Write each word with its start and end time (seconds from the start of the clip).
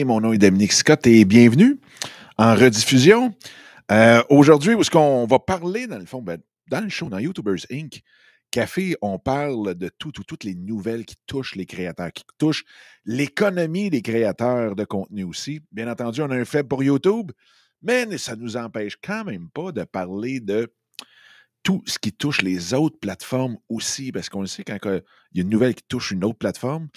Mon 0.00 0.22
nom 0.22 0.32
est 0.32 0.38
Dominique 0.38 0.72
Scott 0.72 1.06
et 1.06 1.26
bienvenue 1.26 1.78
en 2.38 2.54
rediffusion. 2.54 3.36
Euh, 3.90 4.22
aujourd'hui, 4.30 4.72
est-ce 4.72 4.90
qu'on 4.90 5.26
va 5.26 5.38
parler, 5.38 5.86
dans 5.86 5.98
le 5.98 6.06
fond, 6.06 6.22
ben, 6.22 6.40
dans 6.70 6.80
le 6.80 6.88
show, 6.88 7.10
dans 7.10 7.18
YouTubers 7.18 7.66
Inc., 7.70 8.00
Café, 8.50 8.96
on 9.02 9.18
parle 9.18 9.74
de 9.74 9.90
tout, 9.90 10.10
toutes 10.10 10.44
les 10.44 10.54
nouvelles 10.54 11.04
qui 11.04 11.16
touchent 11.26 11.56
les 11.56 11.66
créateurs, 11.66 12.10
qui 12.10 12.24
touchent 12.38 12.64
l'économie 13.04 13.90
des 13.90 14.00
créateurs 14.00 14.76
de 14.76 14.84
contenu 14.84 15.24
aussi. 15.24 15.60
Bien 15.72 15.92
entendu, 15.92 16.22
on 16.22 16.30
a 16.30 16.36
un 16.36 16.46
fait 16.46 16.64
pour 16.64 16.82
YouTube, 16.82 17.30
mais 17.82 18.16
ça 18.16 18.34
ne 18.34 18.40
nous 18.40 18.56
empêche 18.56 18.96
quand 18.96 19.24
même 19.24 19.50
pas 19.50 19.72
de 19.72 19.84
parler 19.84 20.40
de 20.40 20.72
tout 21.62 21.82
ce 21.86 21.98
qui 21.98 22.14
touche 22.14 22.40
les 22.40 22.72
autres 22.72 22.98
plateformes 22.98 23.58
aussi, 23.68 24.10
parce 24.10 24.30
qu'on 24.30 24.40
le 24.40 24.46
sait, 24.46 24.64
quand 24.64 24.78
il 24.82 25.02
y 25.34 25.40
a 25.40 25.42
une 25.42 25.50
nouvelle 25.50 25.74
qui 25.74 25.84
touche 25.86 26.12
une 26.12 26.24
autre 26.24 26.38
plateforme, 26.38 26.88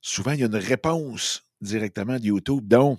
souvent 0.00 0.32
il 0.32 0.40
y 0.40 0.44
a 0.44 0.46
une 0.46 0.56
réponse 0.56 1.45
directement 1.60 2.18
de 2.18 2.24
YouTube. 2.24 2.66
Donc, 2.66 2.98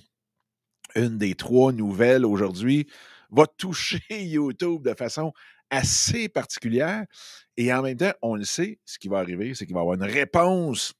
une 0.96 1.18
des 1.18 1.36
trois 1.36 1.72
nouvelles 1.72 2.26
aujourd'hui 2.26 2.88
va 3.30 3.46
toucher 3.46 4.02
YouTube 4.10 4.84
de 4.84 4.94
façon 4.94 5.34
assez 5.70 6.30
particulière. 6.30 7.06
Et 7.58 7.74
en 7.74 7.82
même 7.82 7.98
temps, 7.98 8.14
on 8.22 8.36
le 8.36 8.46
sait, 8.46 8.80
ce 8.86 8.98
qui 9.00 9.08
va 9.08 9.20
arriver, 9.20 9.54
c'est 9.54 9.66
qu'il 9.66 9.76
va 9.76 9.82
y 9.82 9.84
avoir 9.84 9.96
une 9.96 10.04
réponse 10.04 10.94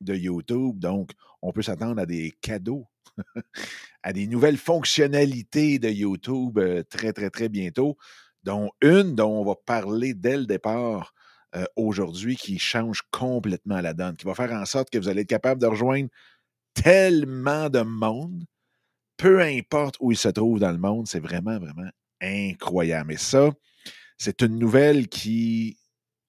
de 0.00 0.14
YouTube. 0.14 0.78
Donc, 0.78 1.12
on 1.42 1.52
peut 1.52 1.62
s'attendre 1.62 2.00
à 2.00 2.06
des 2.06 2.32
cadeaux, 2.40 2.86
à 4.02 4.12
des 4.12 4.26
nouvelles 4.26 4.58
fonctionnalités 4.58 5.78
de 5.78 5.88
YouTube 5.88 6.58
euh, 6.58 6.82
très, 6.82 7.12
très, 7.12 7.30
très 7.30 7.48
bientôt, 7.48 7.96
dont 8.42 8.70
une 8.82 9.14
dont 9.14 9.40
on 9.40 9.44
va 9.44 9.54
parler 9.54 10.14
dès 10.14 10.36
le 10.36 10.46
départ 10.46 11.14
euh, 11.56 11.64
aujourd'hui 11.76 12.36
qui 12.36 12.58
change 12.58 13.02
complètement 13.10 13.80
la 13.80 13.92
donne, 13.92 14.16
qui 14.16 14.24
va 14.24 14.34
faire 14.34 14.52
en 14.52 14.64
sorte 14.64 14.90
que 14.90 14.98
vous 14.98 15.08
allez 15.08 15.22
être 15.22 15.28
capable 15.28 15.60
de 15.60 15.66
rejoindre 15.66 16.08
tellement 16.74 17.68
de 17.68 17.80
monde, 17.80 18.44
peu 19.16 19.40
importe 19.40 19.96
où 20.00 20.12
il 20.12 20.16
se 20.16 20.28
trouve 20.28 20.58
dans 20.60 20.72
le 20.72 20.78
monde, 20.78 21.06
c'est 21.06 21.20
vraiment, 21.20 21.58
vraiment 21.58 21.90
incroyable. 22.20 23.12
Et 23.12 23.18
ça, 23.18 23.50
c'est 24.18 24.42
une 24.42 24.58
nouvelle 24.58 25.08
qui 25.08 25.78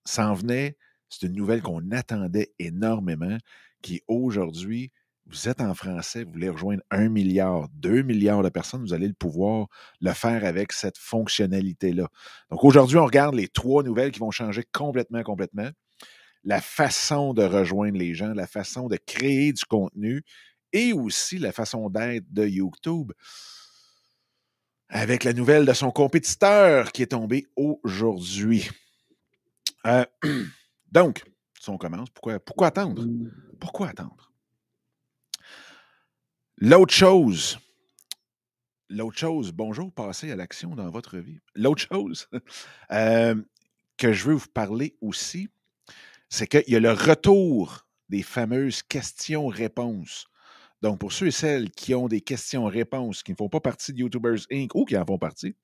s'en 0.05 0.33
venait, 0.33 0.77
c'est 1.09 1.27
une 1.27 1.35
nouvelle 1.35 1.61
qu'on 1.61 1.91
attendait 1.91 2.53
énormément, 2.59 3.37
qui 3.81 4.01
aujourd'hui, 4.07 4.91
vous 5.27 5.47
êtes 5.47 5.61
en 5.61 5.73
français, 5.73 6.23
vous 6.23 6.31
voulez 6.31 6.49
rejoindre 6.49 6.81
un 6.89 7.07
milliard, 7.07 7.67
deux 7.73 8.01
milliards 8.01 8.43
de 8.43 8.49
personnes, 8.49 8.81
vous 8.81 8.93
allez 8.93 9.07
le 9.07 9.13
pouvoir 9.13 9.67
le 10.01 10.11
faire 10.11 10.43
avec 10.45 10.73
cette 10.73 10.97
fonctionnalité-là. 10.97 12.07
Donc 12.49 12.63
aujourd'hui, 12.63 12.97
on 12.97 13.05
regarde 13.05 13.35
les 13.35 13.47
trois 13.47 13.83
nouvelles 13.83 14.11
qui 14.11 14.19
vont 14.19 14.31
changer 14.31 14.63
complètement, 14.73 15.23
complètement 15.23 15.69
la 16.43 16.61
façon 16.61 17.33
de 17.33 17.43
rejoindre 17.43 17.97
les 17.97 18.13
gens, 18.13 18.33
la 18.33 18.47
façon 18.47 18.87
de 18.87 18.97
créer 18.97 19.53
du 19.53 19.63
contenu 19.65 20.23
et 20.73 20.93
aussi 20.93 21.37
la 21.37 21.51
façon 21.51 21.89
d'être 21.89 22.31
de 22.31 22.45
YouTube. 22.45 23.11
Avec 24.89 25.23
la 25.23 25.33
nouvelle 25.33 25.65
de 25.65 25.73
son 25.73 25.91
compétiteur 25.91 26.91
qui 26.91 27.03
est 27.03 27.07
tombée 27.07 27.47
aujourd'hui. 27.55 28.69
Euh, 29.85 30.05
donc, 30.91 31.23
si 31.59 31.69
on 31.69 31.77
commence, 31.77 32.09
pourquoi, 32.09 32.39
pourquoi 32.39 32.67
attendre? 32.67 33.05
Pourquoi 33.59 33.89
attendre? 33.89 34.31
L'autre 36.57 36.93
chose, 36.93 37.57
l'autre 38.89 39.17
chose, 39.17 39.51
bonjour, 39.51 39.91
passez 39.91 40.31
à 40.31 40.35
l'action 40.35 40.75
dans 40.75 40.89
votre 40.89 41.17
vie. 41.17 41.39
L'autre 41.55 41.87
chose 41.91 42.27
euh, 42.91 43.35
que 43.97 44.13
je 44.13 44.25
veux 44.25 44.35
vous 44.35 44.49
parler 44.53 44.97
aussi, 45.01 45.49
c'est 46.31 46.47
qu'il 46.47 46.63
y 46.67 46.75
a 46.75 46.79
le 46.79 46.93
retour 46.93 47.85
des 48.09 48.23
fameuses 48.23 48.81
questions-réponses. 48.83 50.27
Donc, 50.81 50.99
pour 50.99 51.11
ceux 51.11 51.27
et 51.27 51.31
celles 51.31 51.69
qui 51.69 51.93
ont 51.93 52.07
des 52.07 52.21
questions-réponses 52.21 53.21
qui 53.21 53.31
ne 53.31 53.37
font 53.37 53.49
pas 53.49 53.59
partie 53.59 53.93
de 53.93 53.99
YouTubers 53.99 54.39
Inc. 54.51 54.73
ou 54.73 54.85
qui 54.85 54.97
en 54.97 55.05
font 55.05 55.19
partie, 55.19 55.55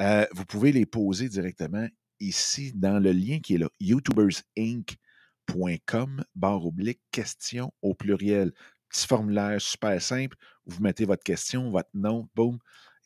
euh, 0.00 0.24
vous 0.32 0.46
pouvez 0.46 0.72
les 0.72 0.86
poser 0.86 1.28
directement 1.28 1.86
ici 2.20 2.72
dans 2.74 2.98
le 3.00 3.12
lien 3.12 3.40
qui 3.40 3.56
est 3.56 3.58
là, 3.58 3.68
youtubersinc.com, 3.80 6.24
barre 6.34 6.64
oblique, 6.64 7.02
questions 7.10 7.74
au 7.82 7.92
pluriel. 7.94 8.52
Petit 8.88 9.08
formulaire 9.08 9.60
super 9.60 10.00
simple, 10.00 10.36
vous 10.66 10.80
mettez 10.80 11.04
votre 11.04 11.24
question, 11.24 11.72
votre 11.72 11.90
nom, 11.92 12.28
boum, 12.36 12.60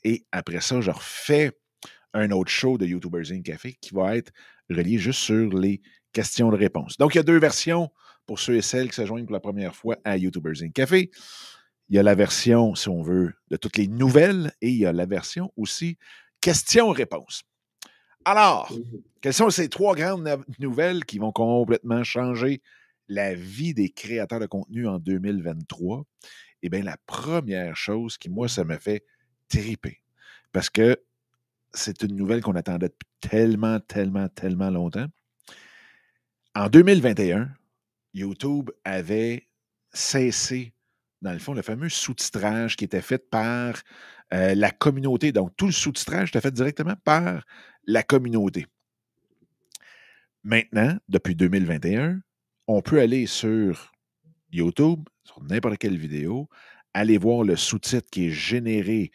et 0.05 0.27
après 0.31 0.61
ça, 0.61 0.83
je 0.83 0.91
refais 0.91 1.53
un 2.13 2.31
autre 2.31 2.51
show 2.51 2.77
de 2.77 2.85
YouTubers 2.87 3.33
Inc. 3.33 3.45
Café 3.45 3.79
qui 3.81 3.95
va 3.95 4.17
être 4.17 4.31
relié 4.69 4.99
juste 4.99 5.21
sur 5.21 5.59
les 5.59 5.81
questions 6.13 6.51
de 6.51 6.57
réponse. 6.57 6.97
Donc, 6.99 7.15
il 7.15 7.19
y 7.19 7.21
a 7.21 7.25
deux 7.25 7.39
versions 7.39 7.91
pour 8.27 8.39
ceux 8.39 8.57
et 8.57 8.63
celles 8.63 8.89
qui 8.89 8.97
se 8.97 9.07
joignent 9.07 9.25
pour 9.25 9.33
la 9.33 9.41
première 9.41 9.75
fois 9.75 9.97
à 10.05 10.17
YouTubers 10.17 10.63
Inc. 10.63 10.73
Café. 10.73 11.11
Il 11.89 11.97
y 11.97 11.99
a 11.99 12.03
la 12.03 12.15
version, 12.15 12.75
si 12.75 12.89
on 12.89 13.03
veut, 13.03 13.35
de 13.51 13.57
toutes 13.57 13.77
les 13.77 13.89
nouvelles 13.89 14.53
et 14.61 14.69
il 14.69 14.77
y 14.77 14.87
a 14.87 14.93
la 14.93 15.07
version 15.07 15.53
aussi 15.57 15.99
questions-réponses. 16.41 17.43
Alors, 18.25 18.73
quelles 19.21 19.35
sont 19.35 19.51
ces 19.51 19.69
trois 19.69 19.95
grandes 19.95 20.45
nouvelles 20.59 21.05
qui 21.05 21.19
vont 21.19 21.33
complètement 21.33 22.05
changer 22.05 22.63
la 23.09 23.35
vie 23.35 23.75
des 23.75 23.89
créateurs 23.89 24.41
de 24.41 24.47
contenu 24.47 24.87
en 24.87 24.99
2023? 24.99 26.05
Eh 26.63 26.69
bien, 26.69 26.83
la 26.83 26.97
première 27.07 27.77
chose 27.77 28.19
qui, 28.19 28.29
moi, 28.29 28.47
ça 28.47 28.65
me 28.65 28.77
fait 28.77 29.05
triper. 29.49 30.03
Parce 30.53 30.71
que 30.71 31.03
c'est 31.73 32.03
une 32.03 32.15
nouvelle 32.15 32.43
qu'on 32.43 32.57
attendait 32.57 32.89
depuis 32.89 33.09
tellement, 33.21 33.81
tellement, 33.81 34.29
tellement 34.29 34.71
longtemps. 34.71 35.07
En 36.55 36.69
2021, 36.69 37.49
YouTube 38.13 38.71
avait 38.85 39.49
cessé, 39.93 40.73
dans 41.23 41.33
le 41.33 41.39
fond, 41.39 41.55
le 41.55 41.63
fameux 41.63 41.89
sous-titrage 41.89 42.77
qui 42.77 42.85
était 42.85 43.03
fait 43.03 43.31
par 43.31 43.75
euh, 44.35 44.55
la 44.57 44.71
communauté. 44.73 45.31
Donc, 45.31 45.57
tout 45.57 45.67
le 45.67 45.73
sous-titrage 45.73 46.31
était 46.31 46.41
fait 46.41 46.53
directement 46.53 46.97
par 47.05 47.45
la 47.87 48.03
communauté. 48.03 48.67
Maintenant, 50.43 50.97
depuis 51.09 51.37
2021, 51.37 52.21
on 52.67 52.83
peut 52.83 53.01
aller 53.01 53.27
sur 53.27 53.93
YouTube, 54.51 55.09
sur 55.25 55.43
n'importe 55.45 55.79
quelle 55.79 55.99
vidéo, 55.99 56.49
aller 56.95 57.19
voir 57.19 57.45
le 57.45 57.55
sous-titre 57.55 58.09
qui 58.11 58.27
est 58.27 58.33
généré 58.33 59.13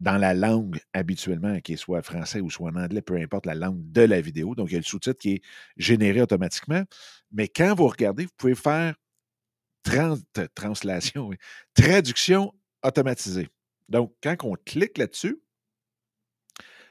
dans 0.00 0.18
la 0.18 0.34
langue 0.34 0.80
habituellement, 0.92 1.60
qui 1.60 1.76
soit 1.76 2.02
français 2.02 2.40
ou 2.40 2.50
soit 2.50 2.70
en 2.70 2.76
anglais, 2.76 3.02
peu 3.02 3.16
importe 3.16 3.46
la 3.46 3.54
langue 3.54 3.80
de 3.92 4.02
la 4.02 4.20
vidéo. 4.20 4.54
Donc, 4.54 4.70
il 4.70 4.72
y 4.72 4.76
a 4.76 4.80
le 4.80 4.84
sous-titre 4.84 5.18
qui 5.18 5.32
est 5.34 5.42
généré 5.76 6.20
automatiquement. 6.20 6.82
Mais 7.32 7.48
quand 7.48 7.74
vous 7.74 7.86
regardez, 7.86 8.24
vous 8.24 8.32
pouvez 8.36 8.54
faire 8.54 8.94
translation, 10.54 11.30
traduction 11.74 12.52
automatisée. 12.82 13.48
Donc, 13.88 14.14
quand 14.22 14.36
on 14.44 14.54
clique 14.64 14.98
là-dessus, 14.98 15.40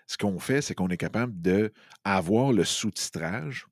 ce 0.08 0.18
qu'on 0.18 0.40
fait, 0.40 0.62
c'est 0.62 0.76
qu'on 0.76 0.90
est 0.90 0.98
capable 0.98 1.34
d'avoir 1.42 2.52
le 2.52 2.64
sous-titrage 2.64 3.68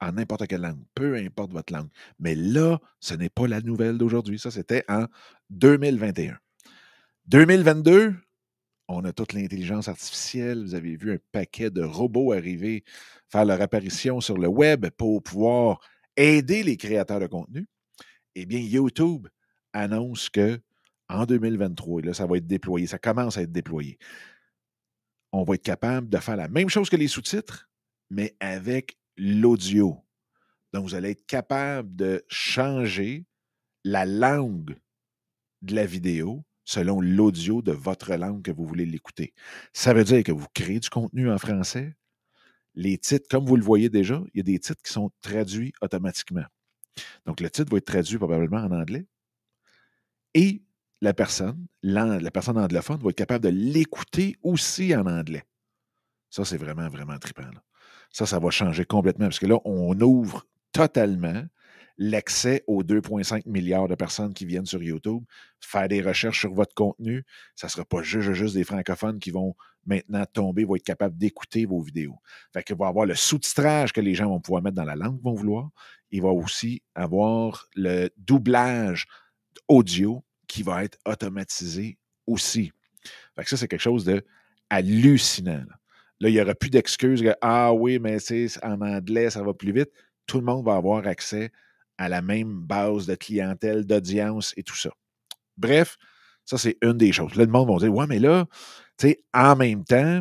en 0.00 0.12
n'importe 0.12 0.46
quelle 0.46 0.60
langue, 0.60 0.82
peu 0.94 1.14
importe 1.16 1.52
votre 1.52 1.72
langue. 1.72 1.88
Mais 2.18 2.34
là, 2.34 2.78
ce 3.00 3.14
n'est 3.14 3.28
pas 3.30 3.46
la 3.46 3.60
nouvelle 3.60 3.96
d'aujourd'hui. 3.96 4.38
Ça, 4.38 4.50
c'était 4.50 4.84
en 4.88 5.06
2021. 5.50 6.36
2022, 7.26 8.14
on 8.88 9.04
a 9.04 9.12
toute 9.12 9.32
l'intelligence 9.32 9.88
artificielle. 9.88 10.62
Vous 10.62 10.74
avez 10.74 10.96
vu 10.96 11.12
un 11.14 11.18
paquet 11.32 11.70
de 11.70 11.82
robots 11.82 12.32
arriver 12.32 12.84
faire 13.30 13.44
leur 13.44 13.60
apparition 13.60 14.20
sur 14.20 14.38
le 14.38 14.48
web 14.48 14.86
pour 14.90 15.22
pouvoir 15.22 15.80
aider 16.16 16.62
les 16.62 16.76
créateurs 16.76 17.20
de 17.20 17.26
contenu. 17.26 17.66
Eh 18.34 18.46
bien, 18.46 18.60
YouTube 18.60 19.26
annonce 19.72 20.28
que 20.28 20.60
en 21.08 21.26
2023, 21.26 22.02
là, 22.02 22.14
ça 22.14 22.26
va 22.26 22.36
être 22.36 22.46
déployé, 22.46 22.86
ça 22.86 22.98
commence 22.98 23.36
à 23.36 23.42
être 23.42 23.52
déployé. 23.52 23.98
On 25.32 25.42
va 25.42 25.54
être 25.54 25.62
capable 25.62 26.08
de 26.08 26.18
faire 26.18 26.36
la 26.36 26.48
même 26.48 26.68
chose 26.68 26.88
que 26.88 26.96
les 26.96 27.08
sous-titres, 27.08 27.68
mais 28.10 28.36
avec 28.40 28.96
l'audio. 29.16 29.98
Donc, 30.72 30.84
vous 30.84 30.94
allez 30.94 31.10
être 31.10 31.26
capable 31.26 31.94
de 31.94 32.24
changer 32.28 33.26
la 33.84 34.06
langue 34.06 34.76
de 35.62 35.74
la 35.74 35.86
vidéo 35.86 36.44
selon 36.64 37.00
l'audio 37.00 37.62
de 37.62 37.72
votre 37.72 38.14
langue 38.14 38.42
que 38.42 38.50
vous 38.50 38.66
voulez 38.66 38.86
l'écouter. 38.86 39.34
Ça 39.72 39.92
veut 39.92 40.04
dire 40.04 40.22
que 40.22 40.32
vous 40.32 40.46
créez 40.54 40.80
du 40.80 40.90
contenu 40.90 41.30
en 41.30 41.38
français. 41.38 41.94
Les 42.74 42.98
titres, 42.98 43.26
comme 43.30 43.44
vous 43.44 43.56
le 43.56 43.62
voyez 43.62 43.88
déjà, 43.88 44.22
il 44.32 44.38
y 44.38 44.40
a 44.40 44.42
des 44.42 44.58
titres 44.58 44.82
qui 44.82 44.92
sont 44.92 45.10
traduits 45.20 45.72
automatiquement. 45.80 46.44
Donc, 47.26 47.40
le 47.40 47.50
titre 47.50 47.70
va 47.70 47.78
être 47.78 47.84
traduit 47.84 48.18
probablement 48.18 48.58
en 48.58 48.70
anglais. 48.72 49.06
Et 50.34 50.62
la 51.00 51.14
personne, 51.14 51.66
la 51.82 52.30
personne 52.30 52.58
anglophone, 52.58 53.00
va 53.00 53.10
être 53.10 53.16
capable 53.16 53.44
de 53.44 53.50
l'écouter 53.50 54.36
aussi 54.42 54.94
en 54.96 55.06
anglais. 55.06 55.44
Ça, 56.30 56.44
c'est 56.44 56.56
vraiment, 56.56 56.88
vraiment 56.88 57.18
trippant. 57.18 57.44
Ça, 58.10 58.26
ça 58.26 58.38
va 58.38 58.50
changer 58.50 58.84
complètement 58.84 59.26
parce 59.26 59.38
que 59.38 59.46
là, 59.46 59.58
on 59.64 59.98
ouvre 60.00 60.46
totalement 60.72 61.44
l'accès 61.96 62.64
aux 62.66 62.82
2,5 62.82 63.42
milliards 63.46 63.88
de 63.88 63.94
personnes 63.94 64.34
qui 64.34 64.46
viennent 64.46 64.66
sur 64.66 64.82
YouTube, 64.82 65.22
faire 65.60 65.88
des 65.88 66.02
recherches 66.02 66.40
sur 66.40 66.52
votre 66.52 66.74
contenu. 66.74 67.24
Ça 67.54 67.66
ne 67.66 67.70
sera 67.70 67.84
pas 67.84 68.02
juste, 68.02 68.32
juste, 68.32 68.54
des 68.54 68.64
francophones 68.64 69.18
qui 69.18 69.30
vont 69.30 69.54
maintenant 69.86 70.24
tomber, 70.32 70.64
vont 70.64 70.76
être 70.76 70.84
capables 70.84 71.16
d'écouter 71.16 71.66
vos 71.66 71.80
vidéos. 71.80 72.18
Fait 72.52 72.62
qu'il 72.62 72.76
va 72.76 72.88
avoir 72.88 73.06
le 73.06 73.14
sous-titrage 73.14 73.92
que 73.92 74.00
les 74.00 74.14
gens 74.14 74.28
vont 74.28 74.40
pouvoir 74.40 74.62
mettre 74.62 74.76
dans 74.76 74.84
la 74.84 74.96
langue 74.96 75.16
qu'ils 75.16 75.24
vont 75.24 75.34
vouloir. 75.34 75.70
Il 76.10 76.22
va 76.22 76.30
aussi 76.30 76.82
avoir 76.94 77.68
le 77.74 78.08
doublage 78.16 79.06
audio 79.68 80.24
qui 80.48 80.62
va 80.62 80.84
être 80.84 80.98
automatisé 81.04 81.98
aussi. 82.26 82.72
Fait 83.36 83.44
que 83.44 83.50
ça, 83.50 83.56
c'est 83.56 83.68
quelque 83.68 83.80
chose 83.80 84.04
de 84.04 84.24
hallucinant. 84.70 85.64
Là, 86.20 86.28
il 86.28 86.32
n'y 86.32 86.40
aura 86.40 86.54
plus 86.54 86.70
d'excuses. 86.70 87.24
Ah 87.40 87.72
oui, 87.72 87.98
mais 87.98 88.18
en 88.62 88.80
anglais, 88.80 89.30
ça 89.30 89.42
va 89.42 89.52
plus 89.52 89.72
vite. 89.72 89.90
Tout 90.26 90.38
le 90.38 90.44
monde 90.44 90.64
va 90.64 90.76
avoir 90.76 91.06
accès 91.06 91.50
à 91.98 92.08
la 92.08 92.22
même 92.22 92.60
base 92.60 93.06
de 93.06 93.14
clientèle, 93.14 93.84
d'audience 93.86 94.52
et 94.56 94.62
tout 94.62 94.76
ça. 94.76 94.90
Bref, 95.56 95.96
ça, 96.44 96.58
c'est 96.58 96.76
une 96.82 96.98
des 96.98 97.12
choses. 97.12 97.34
Là, 97.36 97.44
le 97.44 97.50
monde 97.50 97.70
va 97.70 97.78
dire 97.78 97.94
Ouais, 97.94 98.06
mais 98.06 98.18
là, 98.18 98.46
tu 98.98 99.08
sais, 99.08 99.24
en 99.32 99.56
même 99.56 99.84
temps, 99.84 100.20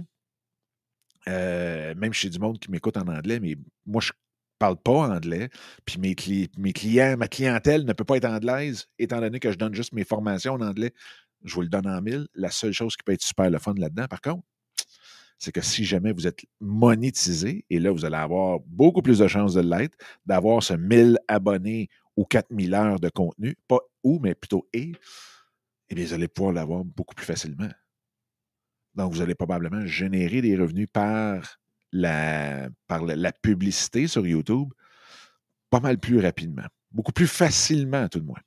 euh, 1.28 1.96
même 1.96 2.14
chez 2.14 2.30
du 2.30 2.40
monde 2.40 2.60
qui 2.60 2.72
m'écoute 2.72 2.98
en 2.98 3.08
anglais, 3.08 3.40
mais 3.40 3.56
moi, 3.86 4.02
je 4.02 4.12
ne 4.12 4.18
parle 4.60 4.78
pas 4.78 5.10
anglais, 5.10 5.50
puis 5.86 5.98
mes, 6.00 6.16
mes, 6.58 6.74
clients, 6.74 7.18
ma 7.18 7.28
clientèle 7.28 7.86
ne 7.86 7.94
peut 7.94 8.04
pas 8.04 8.18
être 8.18 8.26
anglaise, 8.26 8.88
étant 9.00 9.20
donné 9.20 9.40
que 9.40 9.52
je 9.52 9.58
donne 9.58 9.74
juste 9.74 9.94
mes 9.94 10.04
formations 10.04 10.54
en 10.54 10.62
anglais, 10.62 10.94
je 11.44 11.54
vous 11.54 11.62
le 11.62 11.70
donne 11.70 11.88
en 11.88 12.02
mille. 12.02 12.28
La 12.36 12.52
seule 12.52 12.74
chose 12.74 12.96
qui 12.96 13.04
peut 13.04 13.14
être 13.14 13.22
super 13.22 13.50
le 13.50 13.60
fun 13.60 13.74
là-dedans, 13.76 14.08
par 14.08 14.22
contre, 14.22 14.44
c'est 15.44 15.52
que 15.52 15.60
si 15.60 15.84
jamais 15.84 16.14
vous 16.14 16.26
êtes 16.26 16.46
monétisé, 16.62 17.66
et 17.70 17.78
là, 17.78 17.92
vous 17.92 18.06
allez 18.06 18.16
avoir 18.16 18.62
beaucoup 18.62 19.02
plus 19.02 19.20
de 19.20 19.28
chances 19.28 19.54
de 19.54 19.60
l'être, 19.60 19.98
d'avoir 20.26 20.64
ce 20.64 20.74
1000 20.74 21.20
abonnés 21.28 21.90
ou 22.16 22.24
4000 22.24 22.74
heures 22.74 23.00
de 23.02 23.10
contenu, 23.10 23.58
pas 23.68 23.80
ou, 24.04 24.20
mais 24.20 24.36
plutôt 24.36 24.70
et, 24.72 24.94
eh 25.90 25.96
bien, 25.96 26.06
vous 26.06 26.14
allez 26.14 26.30
pouvoir 26.30 26.54
l'avoir 26.54 26.86
beaucoup 26.86 27.14
plus 27.14 27.26
facilement. 27.26 27.68
Donc, 28.96 29.12
vous 29.12 29.22
allez 29.22 29.36
probablement 29.36 29.86
générer 29.86 30.42
des 30.42 30.56
revenus 30.56 30.88
par 30.94 31.58
la, 31.92 32.70
par 32.88 33.04
la 33.04 33.34
publicité 33.34 34.08
sur 34.08 34.26
YouTube 34.26 34.72
pas 35.70 35.82
mal 35.82 35.98
plus 35.98 36.22
rapidement, 36.22 36.68
beaucoup 36.90 37.12
plus 37.12 37.28
facilement, 37.28 38.08
tout 38.08 38.22
de 38.22 38.26
moins. 38.26 38.40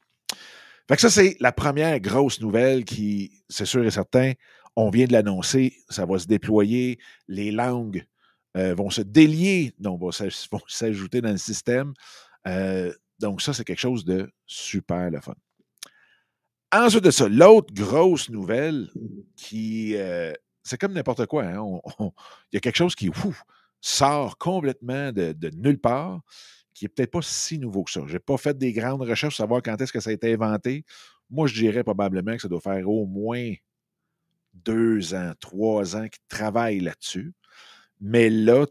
Fait 0.88 0.94
que 0.94 1.02
ça, 1.02 1.10
c'est 1.10 1.36
la 1.40 1.52
première 1.52 2.00
grosse 2.00 2.40
nouvelle 2.40 2.86
qui, 2.86 3.44
c'est 3.50 3.66
sûr 3.66 3.84
et 3.84 3.90
certain, 3.90 4.32
on 4.76 4.90
vient 4.90 5.06
de 5.06 5.12
l'annoncer, 5.12 5.74
ça 5.88 6.04
va 6.04 6.18
se 6.18 6.26
déployer, 6.26 6.98
les 7.28 7.50
langues 7.50 8.06
euh, 8.56 8.74
vont 8.74 8.90
se 8.90 9.02
délier, 9.02 9.74
donc 9.78 10.00
vont 10.00 10.10
s'ajouter 10.68 11.20
dans 11.20 11.32
le 11.32 11.38
système. 11.38 11.94
Euh, 12.46 12.92
donc, 13.18 13.40
ça, 13.42 13.52
c'est 13.52 13.64
quelque 13.64 13.80
chose 13.80 14.04
de 14.04 14.30
super 14.46 15.10
le 15.10 15.20
fun. 15.20 15.34
Ensuite 16.72 17.04
de 17.04 17.10
ça, 17.10 17.28
l'autre 17.28 17.72
grosse 17.72 18.28
nouvelle 18.28 18.90
qui. 19.36 19.96
Euh, 19.96 20.32
c'est 20.62 20.78
comme 20.78 20.92
n'importe 20.92 21.26
quoi. 21.26 21.44
Hein, 21.44 21.80
il 22.00 22.54
y 22.54 22.56
a 22.56 22.60
quelque 22.60 22.76
chose 22.76 22.94
qui 22.94 23.10
sort 23.80 24.36
complètement 24.36 25.12
de, 25.12 25.50
nulle 25.54 25.80
part, 25.80 26.20
qui 26.74 26.84
n'est 26.84 26.88
peut-être 26.88 27.12
pas 27.12 27.22
si 27.22 27.58
nouveau 27.58 27.84
que 27.84 27.92
ça. 27.92 28.00
Je 28.06 28.14
n'ai 28.14 28.18
pas 28.18 28.36
fait 28.36 28.58
des 28.58 28.72
grandes 28.72 29.02
recherches 29.02 29.36
pour 29.36 29.44
savoir 29.44 29.62
quand 29.62 29.80
est-ce 29.80 29.92
que 29.92 30.00
ça 30.00 30.10
a 30.10 30.12
été 30.12 30.32
inventé. 30.34 30.84
Moi, 31.30 31.46
je 31.46 31.54
dirais 31.54 31.84
probablement 31.84 32.34
que 32.34 32.42
ça 32.42 32.48
doit 32.48 32.60
faire 32.60 32.88
au 32.90 33.06
moins 33.06 33.52
deux 34.64 35.14
ans, 35.14 35.32
trois 35.40 35.96
ans 35.96 36.08
qui 36.08 36.20
travaillent 36.28 36.80
là-dessus. 36.80 37.32
Mais 38.00 38.30
là, 38.30 38.66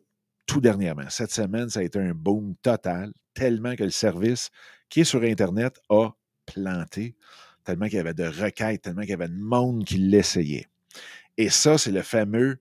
tout 0.46 0.62
dernièrement, 0.62 1.10
cette 1.10 1.32
semaine, 1.32 1.70
ça 1.70 1.80
a 1.80 1.84
été 1.84 2.00
un 2.00 2.14
boom 2.14 2.56
total, 2.62 3.12
tellement 3.34 3.76
que 3.76 3.84
le 3.84 3.92
service 3.92 4.50
qui 4.90 5.02
est 5.02 5.06
sur 5.06 5.24
Internet 5.24 5.80
a 5.90 6.10
planté, 6.46 7.16
tellement 7.64 7.86
qu'il 7.86 7.96
y 7.96 8.00
avait 8.00 8.14
de 8.14 8.26
requêtes, 8.26 8.84
tellement 8.84 9.02
qu'il 9.02 9.12
y 9.12 9.14
avait 9.14 9.28
de 9.28 9.38
monde 9.38 9.84
qui 9.84 9.98
l'essayait. 9.98 10.68
Et 11.38 11.50
ça, 11.50 11.78
c'est 11.78 11.92
le 11.92 12.02
fameux 12.02 12.60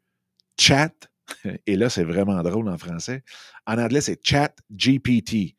chat. 0.59 0.93
Et 1.67 1.77
là, 1.77 1.91
c'est 1.91 2.05
vraiment 2.05 2.43
drôle 2.43 2.69
en 2.69 2.79
français. 2.79 3.23
En 3.67 3.79
anglais, 3.79 4.01
c'est 4.01 4.19
chat 4.25 4.55
GPT. 4.71 5.55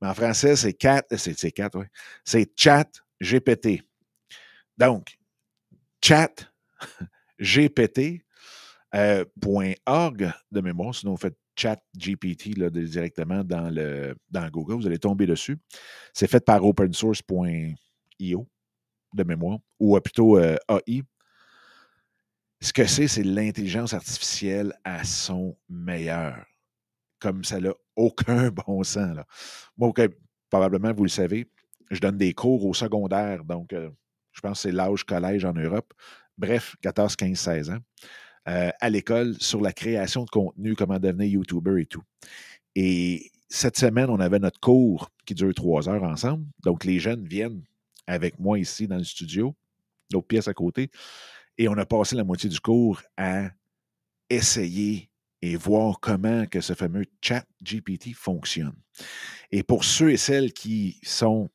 Mais 0.00 0.08
en 0.08 0.14
français, 0.14 0.56
c'est 0.56 0.72
cat, 0.72 1.04
c'est, 1.10 1.38
c'est 1.38 1.54
oui. 1.74 1.86
C'est 2.24 2.50
chat 2.56 2.88
GPT. 3.20 3.82
Donc, 4.78 5.18
chat 6.02 6.49
gpt.org 7.40 8.22
euh, 8.94 9.24
de 10.50 10.60
mémoire. 10.60 10.94
Sinon, 10.94 11.12
vous 11.12 11.18
faites 11.18 11.38
chat 11.56 11.80
GPT 11.96 12.54
directement 12.70 13.44
dans, 13.44 13.70
le, 13.70 14.14
dans 14.30 14.48
Google. 14.48 14.74
Vous 14.74 14.86
allez 14.86 14.98
tomber 14.98 15.26
dessus. 15.26 15.58
C'est 16.12 16.28
fait 16.28 16.44
par 16.44 16.64
opensource.io 16.64 18.48
de 19.12 19.24
mémoire, 19.24 19.58
ou 19.78 19.98
plutôt 20.00 20.38
euh, 20.38 20.56
AI. 20.68 21.02
Ce 22.60 22.72
que 22.72 22.84
c'est, 22.84 23.08
c'est 23.08 23.22
l'intelligence 23.22 23.94
artificielle 23.94 24.74
à 24.84 25.02
son 25.04 25.56
meilleur. 25.68 26.44
Comme 27.18 27.42
ça 27.42 27.58
n'a 27.58 27.72
aucun 27.96 28.50
bon 28.66 28.82
sens. 28.82 29.16
Moi, 29.76 29.92
probablement, 30.50 30.92
vous 30.92 31.04
le 31.04 31.10
savez, 31.10 31.50
je 31.90 32.00
donne 32.00 32.18
des 32.18 32.34
cours 32.34 32.64
au 32.64 32.74
secondaire, 32.74 33.44
donc 33.44 33.72
euh, 33.72 33.90
je 34.32 34.40
pense 34.40 34.58
que 34.58 34.68
c'est 34.68 34.72
l'âge 34.72 35.04
collège 35.04 35.44
en 35.44 35.52
Europe 35.52 35.92
bref, 36.40 36.74
14, 36.80 37.14
15, 37.16 37.38
16 37.38 37.70
ans, 37.70 37.78
euh, 38.48 38.70
à 38.80 38.90
l'école 38.90 39.36
sur 39.38 39.60
la 39.60 39.72
création 39.72 40.24
de 40.24 40.30
contenu, 40.30 40.74
comment 40.74 40.98
devenir 40.98 41.28
YouTuber 41.28 41.82
et 41.82 41.86
tout. 41.86 42.02
Et 42.74 43.30
cette 43.48 43.76
semaine, 43.76 44.10
on 44.10 44.18
avait 44.18 44.38
notre 44.38 44.58
cours 44.58 45.10
qui 45.26 45.34
dure 45.34 45.54
trois 45.54 45.88
heures 45.88 46.02
ensemble. 46.02 46.46
Donc, 46.64 46.84
les 46.84 46.98
jeunes 46.98 47.24
viennent 47.24 47.62
avec 48.06 48.38
moi 48.38 48.58
ici 48.58 48.88
dans 48.88 48.96
le 48.96 49.04
studio, 49.04 49.54
l'autre 50.12 50.26
pièce 50.26 50.48
à 50.48 50.54
côté, 50.54 50.90
et 51.58 51.68
on 51.68 51.76
a 51.76 51.84
passé 51.84 52.16
la 52.16 52.24
moitié 52.24 52.48
du 52.48 52.58
cours 52.58 53.02
à 53.16 53.50
essayer 54.30 55.10
et 55.42 55.56
voir 55.56 56.00
comment 56.00 56.46
que 56.46 56.60
ce 56.60 56.74
fameux 56.74 57.04
chat 57.22 57.44
GPT 57.62 58.14
fonctionne. 58.14 58.76
Et 59.50 59.62
pour 59.62 59.84
ceux 59.84 60.10
et 60.10 60.16
celles 60.16 60.52
qui 60.52 60.98
sont 61.02 61.50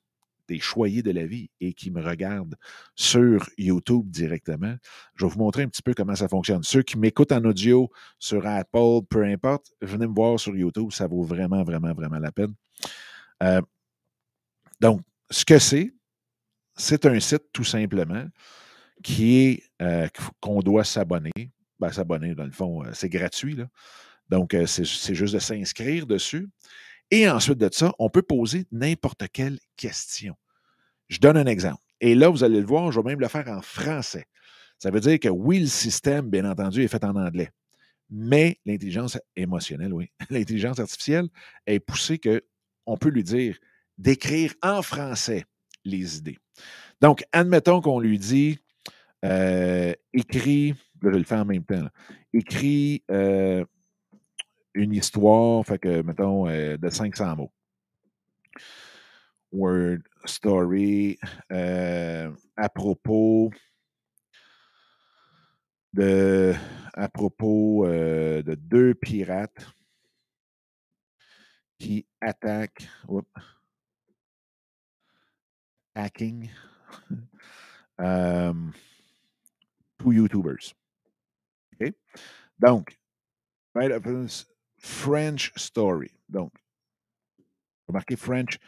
des 0.48 0.60
choyés 0.60 1.02
de 1.02 1.12
la 1.12 1.26
vie 1.26 1.50
et 1.60 1.74
qui 1.74 1.92
me 1.92 2.02
regardent 2.02 2.56
sur 2.96 3.50
YouTube 3.58 4.10
directement, 4.10 4.76
je 5.16 5.26
vais 5.26 5.32
vous 5.32 5.40
montrer 5.40 5.64
un 5.64 5.68
petit 5.68 5.82
peu 5.82 5.94
comment 5.94 6.16
ça 6.16 6.28
fonctionne. 6.28 6.64
Ceux 6.64 6.84
qui 6.84 6.98
m'écoutent 6.98 7.32
en 7.32 7.44
audio 7.44 7.90
sur 8.20 8.46
Apple, 8.46 9.02
peu 9.10 9.24
importe, 9.24 9.72
venez 9.82 10.08
me 10.08 10.14
voir 10.14 10.40
sur 10.40 10.56
YouTube, 10.56 10.92
ça 10.92 11.08
vaut 11.08 11.24
vraiment, 11.24 11.64
vraiment, 11.64 11.94
vraiment 11.94 12.20
la 12.20 12.32
peine. 12.32 12.54
Euh, 13.44 13.62
donc, 14.80 15.02
ce 15.30 15.46
que 15.46 15.60
c'est, 15.60 15.94
c'est 16.76 17.06
un 17.06 17.20
site 17.20 17.44
tout 17.54 17.64
simplement 17.64 18.26
qui 19.04 19.64
euh, 19.82 20.08
qu'on 20.40 20.62
doit 20.62 20.84
s'abonner. 20.84 21.32
Ben, 21.80 21.92
s'abonner, 21.92 22.36
dans 22.36 22.46
le 22.46 22.52
fond, 22.52 22.84
euh, 22.84 22.90
c'est 22.94 23.10
gratuit. 23.10 23.58
Donc, 24.30 24.56
c'est 24.66 25.14
juste 25.14 25.34
de 25.34 25.40
s'inscrire 25.40 26.08
dessus. 26.08 26.50
Et 27.12 27.30
ensuite 27.30 27.58
de 27.58 27.70
ça, 27.72 27.94
on 28.00 28.10
peut 28.10 28.22
poser 28.22 28.66
n'importe 28.72 29.26
quelle 29.32 29.60
question. 29.78 30.36
Je 31.08 31.20
donne 31.20 31.38
un 31.38 31.46
exemple. 31.46 31.82
Et 32.02 32.16
là, 32.16 32.30
vous 32.30 32.44
allez 32.44 32.60
le 32.60 32.66
voir, 32.66 32.92
je 32.92 33.00
vais 33.00 33.10
même 33.10 33.20
le 33.20 33.28
faire 33.28 33.48
en 33.48 33.62
français. 33.62 34.26
Ça 34.80 34.92
veut 34.92 35.00
dire 35.00 35.20
que 35.20 35.30
oui, 35.30 35.60
le 35.60 35.68
système, 35.68 36.30
bien 36.30 36.50
entendu, 36.50 36.84
est 36.84 36.88
fait 36.88 37.04
en 37.04 37.16
anglais. 37.16 37.50
Mais 38.10 38.60
l'intelligence 38.66 39.18
émotionnelle, 39.36 39.94
oui, 39.94 40.10
l'intelligence 40.30 40.80
artificielle 40.80 41.28
est 41.66 41.80
poussée 41.80 42.20
qu'on 42.20 42.98
peut 42.98 43.10
lui 43.10 43.24
dire 43.24 43.58
d'écrire 43.98 44.54
en 44.62 44.82
français 44.82 45.46
les 45.86 46.18
idées. 46.18 46.38
Donc, 47.02 47.24
admettons 47.32 47.82
qu'on 47.82 48.00
lui 48.00 48.20
dit 48.20 48.60
euh, 49.24 49.94
écrit, 50.14 50.76
je 51.02 51.10
vais 51.10 51.18
le 51.18 51.24
faire 51.24 51.40
en 51.40 51.46
même 51.46 51.64
temps, 51.64 51.88
écrit 52.34 53.04
euh, 53.12 53.66
une 54.76 54.94
histoire, 54.94 55.66
fait 55.66 55.80
que, 55.80 56.02
mettons, 56.02 56.48
euh, 56.48 56.78
de 56.78 56.90
500 56.90 57.36
mots. 57.38 57.52
Word 59.52 60.00
Story 60.26 61.18
euh, 61.52 62.32
à 62.58 62.70
propos 62.70 63.52
de 65.94 66.54
à 66.94 67.08
propos 67.08 67.86
euh, 67.86 68.42
de 68.42 68.56
deux 68.56 68.94
pirates 68.96 69.66
qui 71.80 72.06
attaquent 72.20 72.90
hacking 75.96 76.50
um, 77.98 78.74
two 80.00 80.12
YouTubers. 80.12 80.74
Okay? 81.76 81.94
Donc, 82.60 82.98
right, 83.74 83.92
French 84.86 85.52
story. 85.58 86.12
Donc, 86.30 86.52
marqué 87.92 88.16
French. 88.16 88.60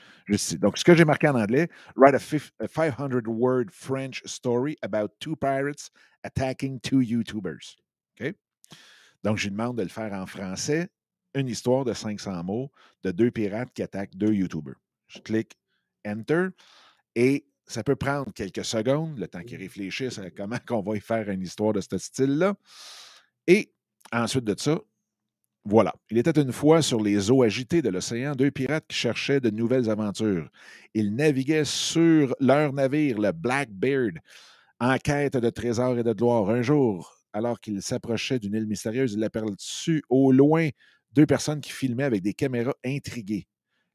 Donc, 0.59 0.77
ce 0.77 0.83
que 0.83 0.95
j'ai 0.95 1.05
marqué 1.05 1.27
en 1.27 1.35
anglais, 1.35 1.69
write 1.95 2.15
a, 2.15 2.67
500-word 2.67 3.71
French 3.71 4.23
story 4.25 4.75
about 4.81 5.09
two 5.19 5.35
pirates 5.35 5.91
attacking 6.23 6.79
two 6.79 7.01
YouTubers. 7.01 7.75
OK? 8.19 8.33
Donc, 9.23 9.37
je 9.37 9.43
lui 9.45 9.51
demande 9.51 9.77
de 9.77 9.83
le 9.83 9.89
faire 9.89 10.13
en 10.13 10.25
français, 10.25 10.89
une 11.35 11.47
histoire 11.47 11.85
de 11.85 11.93
500 11.93 12.43
mots 12.43 12.71
de 13.03 13.11
deux 13.11 13.31
pirates 13.31 13.71
qui 13.73 13.83
attaquent 13.83 14.15
deux 14.15 14.33
YouTubers. 14.33 14.75
Je 15.07 15.19
clique 15.19 15.57
Enter 16.05 16.47
et 17.15 17.45
ça 17.65 17.83
peut 17.83 17.95
prendre 17.95 18.31
quelques 18.33 18.65
secondes, 18.65 19.19
le 19.19 19.27
temps 19.27 19.43
qu'il 19.43 19.57
réfléchisse 19.57 20.17
à 20.19 20.31
comment 20.31 20.57
on 20.71 20.81
va 20.81 20.95
y 20.95 21.01
faire 21.01 21.29
une 21.29 21.41
histoire 21.41 21.73
de 21.73 21.81
ce 21.81 21.97
style-là. 21.97 22.55
Et 23.45 23.73
ensuite 24.11 24.45
de 24.45 24.55
ça, 24.57 24.79
Voilà. 25.69 25.93
Il 26.09 26.17
était 26.17 26.39
une 26.39 26.53
fois 26.53 26.81
sur 26.81 27.01
les 27.01 27.29
eaux 27.29 27.43
agitées 27.43 27.81
de 27.81 27.89
l'océan 27.89 28.35
deux 28.35 28.51
pirates 28.51 28.85
qui 28.87 28.95
cherchaient 28.95 29.41
de 29.41 29.49
nouvelles 29.49 29.89
aventures. 29.89 30.49
Ils 30.93 31.13
naviguaient 31.13 31.65
sur 31.65 32.33
leur 32.39 32.71
navire, 32.71 33.19
le 33.19 33.33
Blackbeard, 33.33 34.13
en 34.79 34.97
quête 34.97 35.35
de 35.35 35.49
trésors 35.49 35.97
et 35.99 36.03
de 36.03 36.13
gloire. 36.13 36.49
Un 36.51 36.61
jour, 36.61 37.13
alors 37.33 37.59
qu'ils 37.59 37.81
s'approchaient 37.81 38.39
d'une 38.39 38.53
île 38.53 38.65
mystérieuse, 38.65 39.15
il 39.15 39.23
aperçut 39.25 40.03
au 40.07 40.31
loin 40.31 40.69
deux 41.11 41.25
personnes 41.25 41.59
qui 41.59 41.73
filmaient 41.73 42.05
avec 42.05 42.21
des 42.21 42.33
caméras 42.33 42.75
intriguées. 42.85 43.45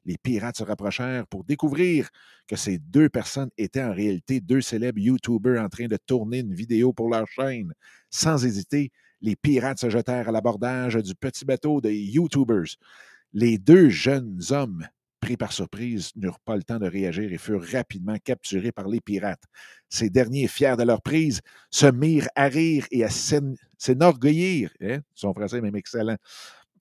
Les 0.05 0.19
pirates 0.19 0.57
se 0.57 0.63
rapprochèrent 0.63 1.25
pour 1.25 1.43
découvrir 1.43 2.09
que 2.47 2.55
ces 2.55 2.77
deux 2.77 3.09
personnes 3.09 3.49
étaient 3.57 3.81
en 3.81 3.93
réalité 3.93 4.41
deux 4.41 4.61
célèbres 4.61 4.99
YouTubers 4.99 5.59
en 5.59 5.69
train 5.69 5.87
de 5.87 5.97
tourner 6.05 6.41
une 6.41 6.53
vidéo 6.53 6.93
pour 6.93 7.09
leur 7.09 7.25
chaîne. 7.27 7.73
Sans 8.11 8.45
hésiter, 8.45 8.91
les 9.23 9.35
pirates 9.37 9.79
se 9.79 9.89
jetèrent 9.89 10.29
à 10.29 10.31
l'abordage 10.31 10.95
du 10.95 11.15
petit 11.15 11.45
bateau 11.45 11.81
des 11.81 11.95
YouTubers. 11.95 12.75
Les 13.31 13.57
deux 13.57 13.89
jeunes 13.89 14.39
hommes, 14.51 14.85
pris 15.21 15.37
par 15.37 15.53
surprise, 15.53 16.11
n'eurent 16.17 16.41
pas 16.41 16.57
le 16.57 16.63
temps 16.63 16.77
de 16.77 16.87
réagir 16.87 17.31
et 17.31 17.37
furent 17.37 17.65
rapidement 17.71 18.17
capturés 18.21 18.73
par 18.73 18.89
les 18.89 18.99
pirates. 18.99 19.43
Ces 19.87 20.09
derniers, 20.09 20.49
fiers 20.49 20.75
de 20.77 20.83
leur 20.83 21.01
prise, 21.01 21.39
se 21.71 21.85
mirent 21.85 22.27
à 22.35 22.47
rire 22.47 22.85
et 22.91 23.05
à 23.05 23.09
s'enorgueillir, 23.09 24.71
hein? 24.81 24.99
son 25.15 25.33
français 25.33 25.59
est 25.59 25.61
même 25.61 25.77
excellent, 25.77 26.17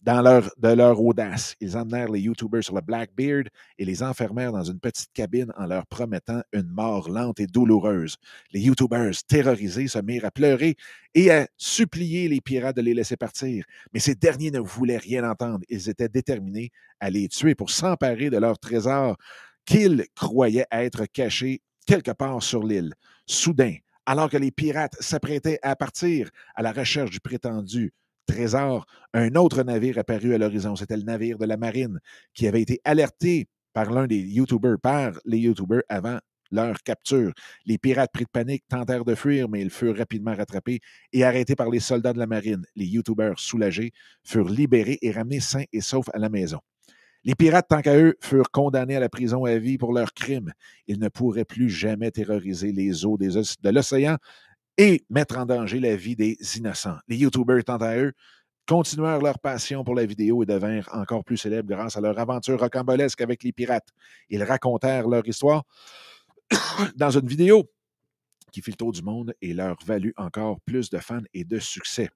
dans 0.03 0.21
leur, 0.21 1.01
audace. 1.01 1.55
Ils 1.61 1.77
emmenèrent 1.77 2.11
les 2.11 2.21
YouTubers 2.21 2.65
sur 2.65 2.75
le 2.75 2.81
Blackbeard 2.81 3.45
et 3.79 3.85
les 3.85 4.03
enfermèrent 4.03 4.53
dans 4.53 4.65
une 4.65 4.81
petite 4.81 5.13
cabine 5.13 5.53
en 5.57 5.67
leur 5.67 5.87
promettant 5.87 6.43
une 6.53 6.69
mort 6.69 7.09
lente 7.09 7.39
et 7.39 7.47
douloureuse. 7.47 8.17
Les 8.53 8.61
YouTubers, 8.61 9.15
terrorisés, 9.29 9.87
se 9.87 9.99
mirent 10.01 10.25
à 10.25 10.31
pleurer 10.31 10.77
et 11.15 11.31
à 11.31 11.47
supplier 11.57 12.29
les 12.29 12.41
pirates 12.41 12.77
de 12.77 12.83
les 12.83 12.95
laisser 12.95 13.17
partir. 13.17 13.65
Mais 13.93 14.01
ces 14.01 14.17
derniers 14.17 14.51
ne 14.51 14.61
voulaient 14.61 14.99
rien 14.99 15.29
entendre. 15.29 15.65
Ils 15.69 15.89
étaient 15.89 16.09
déterminés 16.09 16.71
à 16.99 17.09
les 17.09 17.29
tuer 17.29 17.55
pour 17.55 17.71
s'emparer 17.71 18.29
de 18.29 18.39
leur 18.39 18.59
trésor 18.59 19.17
qu'ils 19.65 20.05
croyaient 20.17 20.67
être 20.73 21.07
cachés 21.07 21.63
quelque 21.87 22.11
part 22.11 22.43
sur 22.43 22.65
l'île. 22.65 22.95
Soudain, 23.27 23.77
alors 24.05 24.31
que 24.31 24.37
les 24.37 24.51
pirates 24.51 24.97
s'apprêtaient 25.01 25.61
à 25.63 25.77
partir 25.77 26.29
à 26.57 26.63
la 26.63 26.73
recherche 26.73 27.11
du 27.11 27.21
prétendu 27.21 27.93
trésor, 28.27 28.87
un 29.15 29.35
autre 29.35 29.63
navire 29.63 29.99
apparut 29.99 30.35
à 30.35 30.39
l'horizon. 30.39 30.77
C'était 30.77 30.97
le 30.97 31.03
navire 31.03 31.39
de 31.39 31.47
la 31.47 31.57
marine 31.57 32.01
qui 32.35 32.47
avait 32.47 32.63
été 32.63 32.81
alerté 32.85 33.49
par 33.73 33.91
l'un 33.91 34.07
des 34.07 34.19
YouTubers, 34.19 34.79
par 34.81 35.13
les 35.25 35.39
YouTubers 35.39 35.83
avant 35.89 36.19
leur 36.51 36.83
capture. 36.83 37.33
Les 37.65 37.79
pirates 37.79 38.13
pris 38.13 38.25
de 38.25 38.31
panique 38.31 38.65
tentèrent 38.69 39.05
de 39.05 39.15
fuir, 39.15 39.49
mais 39.49 39.63
ils 39.63 39.71
furent 39.71 39.97
rapidement 39.97 40.35
rattrapés 40.35 40.81
et 41.13 41.25
arrêtés 41.25 41.57
par 41.57 41.71
les 41.71 41.81
soldats 41.81 42.13
de 42.13 42.19
la 42.19 42.27
marine. 42.27 42.65
Les 42.77 42.87
YouTubers, 42.87 43.39
soulagés, 43.39 43.93
furent 44.23 44.51
libérés 44.51 44.99
et 45.03 45.11
ramenés 45.11 45.41
sains 45.41 45.65
et 45.73 45.81
saufs 45.81 46.11
à 46.13 46.19
la 46.19 46.29
maison. 46.29 46.61
Les 47.25 47.37
pirates, 47.37 47.69
tant 47.69 47.81
qu'à 47.81 47.97
eux, 47.97 48.17
furent 48.21 48.51
condamnés 48.51 48.97
à 48.97 49.01
la 49.01 49.09
prison 49.09 49.45
à 49.45 49.57
vie 49.57 49.79
pour 49.79 49.93
leurs 49.93 50.13
crimes. 50.13 50.53
Ils 50.89 50.99
ne 50.99 51.09
pourraient 51.09 51.45
plus 51.45 51.71
jamais 51.71 52.11
terroriser 52.11 52.73
les 52.73 53.07
eaux 53.07 53.17
de 53.17 53.71
l'océan 53.71 54.17
et 54.79 55.05
mettre 55.11 55.39
en 55.39 55.47
danger 55.47 55.81
la 55.81 55.97
vie 55.97 56.17
des 56.17 56.37
innocents. 56.57 56.99
Les 57.09 57.17
YouTubers, 57.17 57.65
quant 57.65 57.77
à 57.77 57.97
eux, 57.97 58.13
continuèrent 58.67 59.21
leur 59.21 59.39
passion 59.39 59.85
pour 59.85 59.95
la 59.95 60.07
vidéo 60.07 60.43
et 60.43 60.47
devinrent 60.47 60.89
encore 60.93 61.25
plus 61.25 61.37
célèbres 61.37 61.75
grâce 61.75 61.97
à 61.97 62.01
leur 62.01 62.19
aventure 62.19 62.59
rocambolesque 62.59 63.21
avec 63.21 63.43
les 63.43 63.53
pirates. 63.53 63.89
Ils 64.29 64.43
racontèrent 64.43 65.09
leur 65.09 65.27
histoire 65.27 65.65
dans 66.97 67.11
une 67.11 67.27
vidéo 67.27 67.71
qui 68.53 68.63
fit 68.63 68.71
le 68.71 68.77
tour 68.77 68.93
du 68.93 69.03
monde 69.03 69.35
et 69.41 69.55
leur 69.55 69.77
valut 69.85 70.15
encore 70.17 70.61
plus 70.61 70.91
de 70.91 70.99
fans 70.99 71.23
et 71.35 71.45
de 71.45 71.59
succès. 71.59 72.11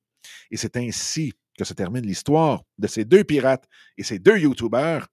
Et 0.50 0.56
c'est 0.56 0.76
ainsi 0.76 1.32
que 1.58 1.64
se 1.64 1.72
termine 1.72 2.06
l'histoire 2.06 2.62
de 2.78 2.86
ces 2.86 3.04
deux 3.04 3.24
pirates 3.24 3.66
et 3.96 4.02
ces 4.02 4.18
deux 4.18 4.38
YouTubers, 4.38 5.08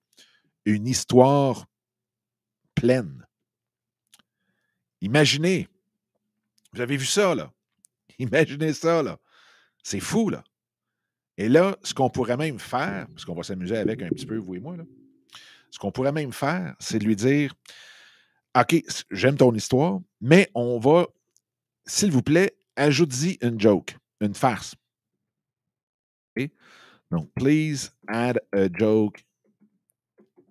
une 0.65 0.87
histoire 0.87 1.65
pleine. 2.75 3.25
Imaginez 5.01 5.67
vous 6.73 6.81
avez 6.81 6.97
vu 6.97 7.05
ça, 7.05 7.35
là? 7.35 7.51
Imaginez 8.19 8.73
ça, 8.73 9.03
là. 9.03 9.17
C'est 9.83 9.99
fou, 9.99 10.29
là. 10.29 10.43
Et 11.37 11.49
là, 11.49 11.77
ce 11.83 11.93
qu'on 11.93 12.09
pourrait 12.09 12.37
même 12.37 12.59
faire, 12.59 13.07
parce 13.07 13.25
qu'on 13.25 13.35
va 13.35 13.43
s'amuser 13.43 13.77
avec 13.77 14.01
un 14.01 14.09
petit 14.09 14.25
peu, 14.25 14.37
vous 14.37 14.55
et 14.55 14.59
moi, 14.59 14.77
là, 14.77 14.83
ce 15.71 15.79
qu'on 15.79 15.91
pourrait 15.91 16.11
même 16.11 16.31
faire, 16.31 16.75
c'est 16.79 16.99
lui 16.99 17.15
dire 17.15 17.53
OK, 18.55 18.83
j'aime 19.09 19.35
ton 19.35 19.53
histoire, 19.55 19.99
mais 20.21 20.49
on 20.53 20.77
va, 20.77 21.07
s'il 21.87 22.11
vous 22.11 22.21
plaît, 22.21 22.55
ajoute-y 22.75 23.39
une 23.41 23.59
joke, 23.59 23.97
une 24.21 24.35
farce. 24.35 24.75
Donc, 27.11 27.29
please 27.35 27.91
add 28.07 28.39
a 28.53 28.67
joke 28.69 29.23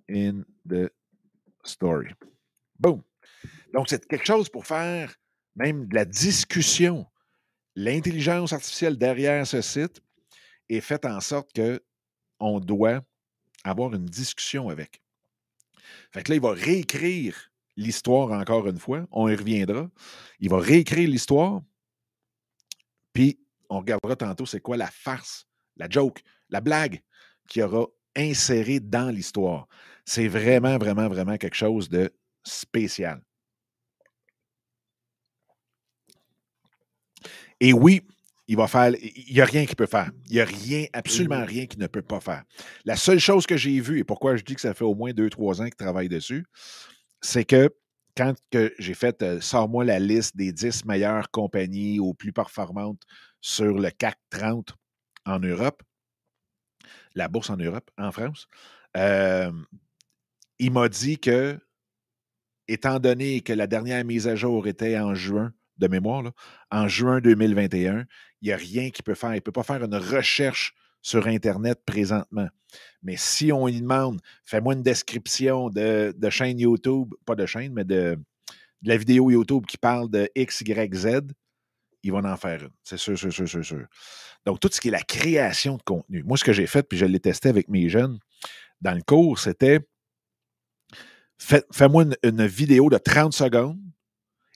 in 0.09 0.45
the 0.65 0.91
story. 1.65 2.15
Boom. 2.79 3.03
Donc, 3.75 3.89
c'est 3.89 4.07
quelque 4.07 4.27
chose 4.27 4.49
pour 4.49 4.65
faire 4.65 5.13
même 5.55 5.87
de 5.87 5.95
la 5.95 6.05
discussion. 6.05 7.07
L'intelligence 7.75 8.53
artificielle 8.53 8.99
derrière 8.99 9.47
ce 9.47 9.63
site 9.63 10.01
est 10.69 10.81
faite 10.81 11.05
en 11.05 11.21
sorte 11.21 11.59
qu'on 11.59 12.61
doit 12.61 13.01
avoir 13.65 13.95
une 13.95 14.07
discussion 14.07 14.69
avec. 14.69 15.01
Fait 16.11 16.23
que 16.23 16.31
là, 16.31 16.37
il 16.37 16.43
va 16.43 16.53
réécrire 16.53 17.51
l'histoire 17.77 18.33
encore 18.33 18.67
une 18.69 18.79
fois. 18.79 19.07
On 19.11 19.29
y 19.29 19.35
reviendra. 19.35 19.89
Il 20.41 20.51
va 20.51 20.59
réécrire 20.59 21.09
l'histoire. 21.09 21.63
Puis, 23.13 23.39
on 23.69 23.79
regardera 23.79 24.17
tantôt 24.17 24.47
c'est 24.47 24.61
quoi 24.61 24.77
la 24.77 24.91
farce, 24.91 25.47
la 25.77 25.89
joke, 25.89 26.23
la 26.51 26.61
blague 26.61 27.03
qu'il 27.49 27.63
aura 27.63 27.87
insérée 28.17 28.81
dans 28.81 29.11
l'histoire. 29.11 29.67
C'est 30.05 30.29
vraiment, 30.29 30.77
vraiment, 30.79 31.09
vraiment 31.09 31.37
quelque 31.37 31.57
chose 31.57 31.89
de 31.89 32.11
spécial. 32.45 33.23
Et 37.63 37.73
oui, 37.73 38.03
il 38.49 38.57
va 38.57 38.67
faire. 38.67 38.93
Il 39.01 39.35
n'y 39.35 39.41
a 39.41 39.45
rien 39.45 39.65
qu'il 39.65 39.77
peut 39.77 39.87
faire. 39.87 40.11
Il 40.27 40.35
n'y 40.35 40.41
a 40.41 40.45
rien, 40.45 40.87
absolument 40.93 41.39
mmh 41.39 41.45
rien 41.45 41.67
qu'il 41.67 41.79
ne 41.79 41.87
peut 41.87 42.03
pas 42.03 42.19
faire. 42.19 42.43
La 42.85 42.97
seule 42.97 43.21
chose 43.21 43.47
que 43.47 43.57
j'ai 43.57 43.79
vue, 43.79 44.01
et 44.01 44.05
pourquoi 44.05 44.35
je 44.35 44.43
dis 44.43 44.57
que 44.57 44.61
ça 44.61 44.75
fait 44.75 44.85
au 44.85 44.97
moins 44.97 45.13
deux, 45.13 45.31
trois 45.31 45.63
ans 45.63 45.67
qu'il 45.67 45.77
travaille 45.77 46.09
dessus, 46.09 46.45
c'est 47.21 47.45
que 47.45 47.71
quand 48.17 48.35
que 48.51 48.75
j'ai 48.81 48.95
fait 48.95 49.23
euh, 49.23 49.41
Sors-moi 49.41 49.85
la 49.85 50.01
liste 50.01 50.37
des 50.37 50.53
10 50.53 50.87
meilleures 50.87 51.31
compagnies 51.31 52.01
aux 52.01 52.15
plus 52.15 52.33
performantes 52.33 53.01
sur 53.41 53.79
le 53.79 53.91
CAC 53.91 54.19
30 54.31 54.75
en 55.25 55.39
Europe, 55.39 55.85
la 57.15 57.29
bourse 57.29 57.49
en 57.49 57.57
Europe, 57.59 57.89
en 57.97 58.11
France, 58.11 58.49
euh, 58.97 59.53
il 60.59 60.73
m'a 60.73 60.89
dit 60.89 61.21
que, 61.21 61.57
étant 62.67 62.99
donné 62.99 63.41
que 63.41 63.53
la 63.53 63.69
dernière 63.69 64.05
mise 64.05 64.27
à 64.27 64.35
jour 64.35 64.67
était 64.67 64.99
en 64.99 65.15
juin 65.15 65.53
de 65.79 65.89
mémoire, 65.89 66.33
en 66.71 66.89
juin 66.89 67.21
2021. 67.21 68.05
Il 68.41 68.47
n'y 68.47 68.53
a 68.53 68.57
rien 68.57 68.91
qu'il 68.91 69.05
peut 69.05 69.15
faire. 69.15 69.33
Il 69.33 69.37
ne 69.37 69.41
peut 69.41 69.53
pas 69.53 69.63
faire 69.63 69.83
une 69.83 69.95
recherche 69.95 70.75
sur 71.01 71.27
Internet 71.27 71.81
présentement. 71.85 72.49
Mais 73.03 73.17
si 73.17 73.53
on 73.53 73.67
lui 73.67 73.81
demande, 73.81 74.21
fais-moi 74.45 74.75
une 74.75 74.83
description 74.83 75.69
de, 75.69 76.15
chaîne 76.31 76.59
YouTube, 76.59 77.13
pas 77.27 77.35
de 77.35 77.47
chaîne, 77.47 77.73
mais 77.73 77.85
de, 77.85 78.17
la 78.83 78.97
vidéo 78.97 79.31
YouTube 79.31 79.67
qui 79.67 79.79
parle 79.79 80.11
de 80.11 80.29
X, 80.35 80.63
Y, 80.63 80.95
Z, 80.95 81.21
il 82.03 82.13
va 82.13 82.19
en 82.19 82.37
faire 82.37 82.63
une. 82.63 82.71
C'est 82.83 82.97
sûr, 82.97 83.17
sûr, 83.17 83.33
sûr, 83.33 83.49
sûr, 83.49 83.65
sûr. 83.65 83.87
Donc, 84.45 84.59
tout 84.59 84.69
ce 84.73 84.81
qui 84.81 84.89
est 84.89 84.93
la 84.93 85.03
création 85.03 85.77
de 85.77 85.83
contenu. 85.83 86.23
Moi, 86.25 86.37
ce 86.37 86.45
que 86.45 86.53
j'ai 86.53 86.67
fait, 86.67 86.83
puis 86.83 86.99
je 86.99 87.07
l'ai 87.07 87.21
testé 87.21 87.49
avec 87.49 87.69
mes 87.69 87.89
jeunes 87.89 88.19
dans 88.81 88.95
le 88.95 89.03
cours, 89.03 89.39
c'était 89.39 89.81
fais-moi 91.39 92.05
une, 92.23 92.47
vidéo 92.47 92.89
de 92.91 92.99
30 92.99 93.33
secondes 93.33 93.81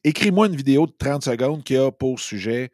Écris-moi 0.07 0.47
une 0.47 0.55
vidéo 0.55 0.87
de 0.87 0.93
30 0.97 1.25
secondes 1.25 1.65
qui 1.65 1.77
a 1.77 1.91
pour 1.91 2.21
sujet, 2.21 2.71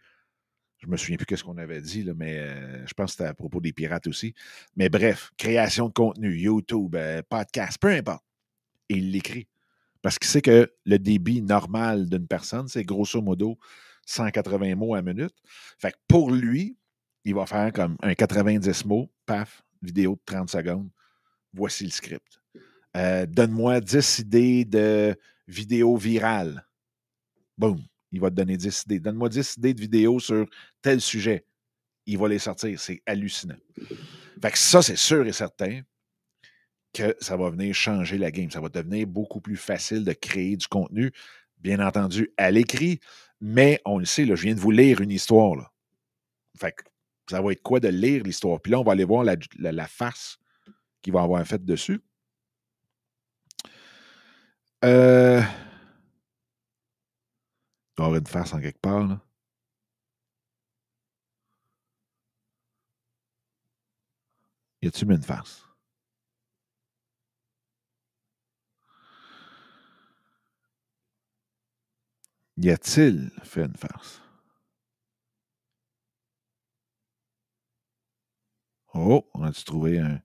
je 0.77 0.87
me 0.87 0.99
souviens 0.99 1.17
plus 1.17 1.35
ce 1.35 1.43
qu'on 1.43 1.57
avait 1.57 1.81
dit, 1.81 2.07
mais 2.15 2.37
euh, 2.37 2.87
je 2.87 2.93
pense 2.93 3.07
que 3.07 3.11
c'était 3.13 3.31
à 3.31 3.33
propos 3.33 3.59
des 3.59 3.73
pirates 3.73 4.07
aussi. 4.07 4.35
Mais 4.77 4.91
bref, 4.91 5.31
création 5.39 5.89
de 5.89 5.95
contenu, 5.95 6.39
YouTube, 6.39 6.95
euh, 6.95 7.23
podcast, 7.27 7.79
peu 7.81 7.89
importe. 7.89 8.23
Et 8.91 8.97
il 8.97 9.13
l'écrit. 9.13 9.49
Parce 10.03 10.19
qu'il 10.19 10.29
sait 10.29 10.43
que 10.43 10.71
le 10.85 10.99
débit 10.99 11.41
normal 11.41 12.07
d'une 12.11 12.27
personne, 12.27 12.69
c'est 12.69 12.85
grosso 12.85 13.23
modo 13.23 13.59
180 14.05 14.75
mots 14.75 14.95
à 14.95 15.01
minute. 15.01 15.35
Fait 15.79 15.93
que 15.93 15.99
pour 16.07 16.33
lui, 16.33 16.77
il 17.25 17.35
va 17.35 17.47
faire 17.47 17.73
comme 17.73 17.97
un 18.03 18.13
90 18.13 18.85
mots, 18.85 19.11
paf, 19.25 19.65
vidéo 19.81 20.17
de 20.17 20.21
30 20.27 20.51
secondes. 20.51 20.91
Voici 21.55 21.85
le 21.85 21.93
script. 21.93 22.43
Euh, 22.95 23.25
donne-moi 23.25 23.81
10 23.81 24.19
idées 24.19 24.67
de 24.67 25.17
vidéos 25.49 25.97
virales 25.97 26.67
boum, 27.59 27.81
il 28.11 28.21
va 28.21 28.31
te 28.31 28.35
donner 28.35 28.57
10 28.57 28.83
idées. 28.87 29.01
Donne-moi 29.01 29.29
10 29.29 29.57
idées 29.59 29.75
de 29.75 29.81
vidéos 29.81 30.21
sur 30.21 30.47
tel 30.81 31.01
sujet. 31.01 31.45
Il 32.07 32.19
va 32.19 32.29
les 32.29 32.39
sortir. 32.39 32.79
C'est 32.79 33.03
hallucinant. 33.07 33.57
Fait 34.43 34.51
que 34.51 34.59
ça, 34.59 34.83
c'est 34.83 34.97
sûr 34.97 35.27
et 35.27 35.33
certain 35.33 35.83
que 36.93 37.17
ça 37.21 37.37
va 37.37 37.51
venir 37.51 37.75
changer 37.75 38.19
la 38.19 38.31
game. 38.31 38.51
Ça 38.51 38.61
va 38.61 38.69
devenir 38.69 39.07
beaucoup 39.07 39.41
plus 39.41 39.57
facile 39.57 40.05
de 40.05 40.13
créer 40.13 40.57
du 40.57 40.67
contenu, 40.67 41.13
bien 41.59 41.81
entendu, 41.81 42.31
à 42.37 42.51
l'écrit, 42.51 43.01
mais 43.41 43.81
on 43.85 43.99
le 43.99 44.05
sait, 44.05 44.25
là, 44.25 44.35
je 44.35 44.43
viens 44.43 44.55
de 44.55 44.61
vous 44.61 44.71
lire 44.71 45.01
une 45.01 45.11
histoire. 45.11 45.57
Là. 45.57 45.73
Fait 46.59 46.73
que 46.73 46.83
Ça 47.31 47.41
va 47.41 47.53
être 47.53 47.63
quoi 47.63 47.81
de 47.81 47.89
lire 47.89 48.25
l'histoire? 48.25 48.61
Puis 48.61 48.73
là, 48.73 48.79
on 48.79 48.85
va 48.85 48.93
aller 48.93 49.05
voir 49.05 49.25
la, 49.25 49.37
la, 49.59 49.87
face 49.87 50.39
qu'il 51.01 51.13
va 51.13 51.23
avoir 51.23 51.45
faite 51.47 51.65
dessus. 51.65 52.01
Euh, 54.85 55.41
doit 57.97 58.07
avoir 58.07 58.19
une 58.21 58.27
face 58.27 58.53
en 58.55 58.61
quelque 58.61 58.81
part. 58.81 59.07
Là. 59.07 59.21
Y 64.83 64.89
a-t-il 64.89 65.11
une 65.13 65.23
face? 65.23 65.65
Y 72.57 72.71
a-t-il 72.71 73.31
fait 73.45 73.65
une 73.65 73.77
farce? 73.77 74.21
Oh, 78.95 79.29
on 79.35 79.43
a-tu 79.45 79.65
trouvé 79.65 79.99
un. 79.99 80.21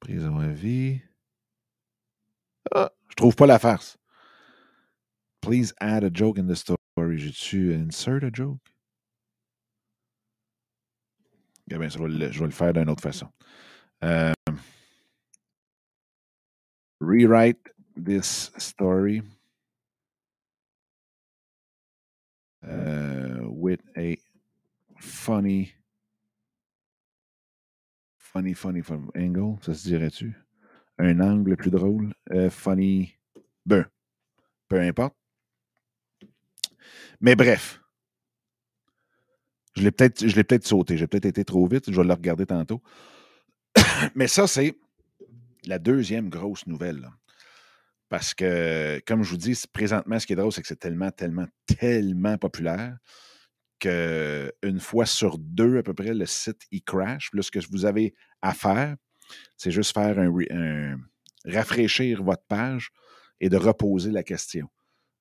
Prison 0.00 0.38
à 0.38 0.48
vie? 0.48 1.00
Ah, 2.74 2.90
je 3.08 3.14
trouve 3.14 3.36
pas 3.36 3.46
la 3.46 3.58
farce. 3.58 3.99
Please 5.42 5.72
add 5.80 6.04
a 6.04 6.10
joke 6.10 6.38
in 6.38 6.46
the 6.46 6.56
story. 6.56 6.76
J'ai-tu 7.16 7.72
insert 7.72 8.24
a 8.24 8.30
joke? 8.30 8.60
Eh 11.72 11.78
bien, 11.78 11.88
je 11.88 11.98
vais 11.98 12.08
le, 12.08 12.32
je 12.32 12.40
vais 12.40 12.46
le 12.46 12.52
faire 12.52 12.72
d'une 12.72 12.88
autre 12.90 13.02
façon. 13.02 13.28
Euh, 14.02 14.32
rewrite 17.00 17.58
this 17.96 18.50
story 18.58 19.22
uh, 22.64 23.46
with 23.48 23.80
a 23.96 24.18
funny, 24.98 25.72
funny, 28.18 28.52
funny, 28.52 28.82
funny 28.82 29.08
angle. 29.16 29.58
Ça 29.62 29.74
se 29.74 29.88
dirait-tu? 29.88 30.34
Un 30.98 31.20
angle 31.20 31.56
plus 31.56 31.70
drôle. 31.70 32.12
Uh, 32.30 32.50
funny. 32.50 33.14
Ben, 33.64 33.86
peu 34.68 34.80
importe. 34.80 35.19
Mais 37.20 37.36
bref. 37.36 37.80
Je 39.76 39.82
l'ai 39.82 39.92
peut-être 39.92 40.24
peut 40.26 40.66
sauté. 40.66 40.96
J'ai 40.96 41.06
peut-être 41.06 41.26
été 41.26 41.44
trop 41.44 41.66
vite. 41.66 41.90
Je 41.90 41.96
vais 41.96 42.06
le 42.06 42.12
regarder 42.12 42.46
tantôt. 42.46 42.82
Mais 44.14 44.26
ça, 44.26 44.46
c'est 44.46 44.74
la 45.66 45.78
deuxième 45.78 46.28
grosse 46.28 46.66
nouvelle. 46.66 47.08
Parce 48.08 48.34
que, 48.34 49.00
comme 49.06 49.22
je 49.22 49.30
vous 49.30 49.36
dis, 49.36 49.56
présentement, 49.72 50.18
ce 50.18 50.26
qui 50.26 50.32
est 50.32 50.36
drôle, 50.36 50.52
c'est 50.52 50.62
que 50.62 50.66
c'est 50.66 50.78
tellement, 50.78 51.12
tellement, 51.12 51.46
tellement 51.66 52.36
populaire 52.36 52.98
qu'une 53.78 54.80
fois 54.80 55.06
sur 55.06 55.38
deux, 55.38 55.78
à 55.78 55.82
peu 55.82 55.94
près, 55.94 56.12
le 56.12 56.26
site 56.26 56.62
il 56.70 56.82
crash. 56.82 57.30
Là, 57.32 57.42
ce 57.42 57.50
que 57.50 57.60
vous 57.70 57.86
avez 57.86 58.14
à 58.42 58.52
faire, 58.52 58.96
c'est 59.56 59.70
juste 59.70 59.94
faire 59.94 60.18
un, 60.18 60.98
rafraîchir 61.46 62.22
votre 62.22 62.44
page 62.46 62.90
et 63.40 63.48
de 63.48 63.56
reposer 63.56 64.10
la 64.10 64.22
question. 64.22 64.68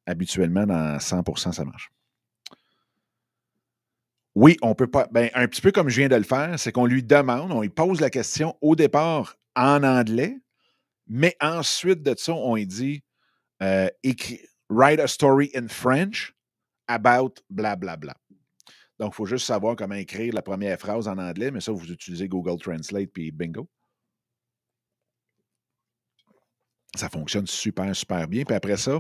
Habituellement, 0.09 0.65
dans 0.65 0.97
100% 0.97 1.51
ça 1.53 1.63
marche. 1.63 1.91
Oui, 4.33 4.57
on 4.63 4.73
peut 4.73 4.87
pas. 4.87 5.07
Ben, 5.11 5.29
un 5.35 5.47
petit 5.47 5.61
peu 5.61 5.71
comme 5.71 5.87
je 5.87 5.99
viens 5.99 6.07
de 6.07 6.15
le 6.15 6.23
faire, 6.23 6.57
c'est 6.59 6.71
qu'on 6.71 6.87
lui 6.87 7.03
demande, 7.03 7.51
on 7.51 7.61
lui 7.61 7.69
pose 7.69 8.01
la 8.01 8.09
question 8.09 8.57
au 8.61 8.75
départ 8.75 9.35
en 9.55 9.83
anglais, 9.83 10.35
mais 11.05 11.35
ensuite 11.39 12.01
de 12.01 12.15
ça, 12.17 12.33
on 12.33 12.57
dit 12.57 13.03
euh, 13.61 13.87
Write 14.69 14.99
a 14.99 15.07
story 15.07 15.51
in 15.55 15.67
French 15.67 16.33
about 16.87 17.35
bla 17.51 17.75
bla 17.75 17.95
bla. 17.95 18.15
Donc, 18.97 19.13
il 19.13 19.15
faut 19.15 19.27
juste 19.27 19.45
savoir 19.45 19.75
comment 19.75 19.95
écrire 19.95 20.33
la 20.33 20.41
première 20.41 20.79
phrase 20.79 21.07
en 21.07 21.19
anglais, 21.19 21.51
mais 21.51 21.61
ça, 21.61 21.71
vous 21.71 21.91
utilisez 21.91 22.27
Google 22.27 22.59
Translate 22.59 23.11
puis 23.13 23.29
bingo. 23.31 23.69
Ça 26.95 27.09
fonctionne 27.09 27.45
super, 27.45 27.95
super 27.95 28.27
bien. 28.27 28.43
Puis 28.43 28.55
après 28.55 28.77
ça, 28.77 28.99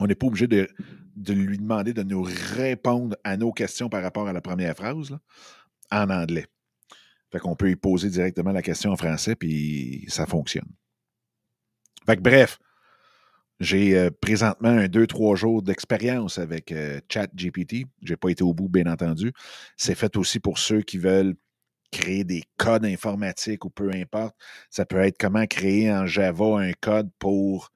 on 0.00 0.06
n'est 0.06 0.14
pas 0.14 0.26
obligé 0.26 0.46
de, 0.46 0.66
lui 1.28 1.58
demander 1.58 1.92
de 1.92 2.02
nous 2.02 2.22
répondre 2.22 3.16
à 3.22 3.36
nos 3.36 3.52
questions 3.52 3.88
par 3.88 4.02
rapport 4.02 4.26
à 4.26 4.32
la 4.32 4.40
première 4.40 4.74
phrase 4.74 5.16
en 5.90 6.10
anglais. 6.10 6.46
Fait 7.30 7.38
qu'on 7.38 7.54
peut 7.54 7.70
y 7.70 7.76
poser 7.76 8.08
directement 8.08 8.50
la 8.50 8.62
question 8.62 8.90
en 8.90 8.96
français, 8.96 9.36
puis 9.36 10.04
ça 10.08 10.26
fonctionne. 10.26 10.68
Fait 12.06 12.16
que 12.16 12.22
bref, 12.22 12.58
j'ai 13.60 13.96
euh, 13.96 14.10
présentement 14.10 14.70
un 14.70 14.88
deux, 14.88 15.06
trois 15.06 15.36
jours 15.36 15.62
d'expérience 15.62 16.38
avec 16.38 16.72
euh, 16.72 16.98
ChatGPT. 17.08 17.86
Je 18.02 18.12
n'ai 18.12 18.16
pas 18.16 18.30
été 18.30 18.42
au 18.42 18.54
bout, 18.54 18.68
bien 18.68 18.86
entendu. 18.86 19.32
C'est 19.76 19.94
fait 19.94 20.16
aussi 20.16 20.40
pour 20.40 20.58
ceux 20.58 20.80
qui 20.80 20.96
veulent 20.98 21.34
créer 21.92 22.24
des 22.24 22.42
codes 22.56 22.86
informatiques 22.86 23.64
ou 23.64 23.70
peu 23.70 23.90
importe. 23.92 24.34
Ça 24.70 24.86
peut 24.86 25.00
être 25.00 25.18
comment 25.18 25.46
créer 25.46 25.92
en 25.92 26.06
Java 26.06 26.58
un 26.58 26.72
code 26.72 27.10
pour 27.18 27.70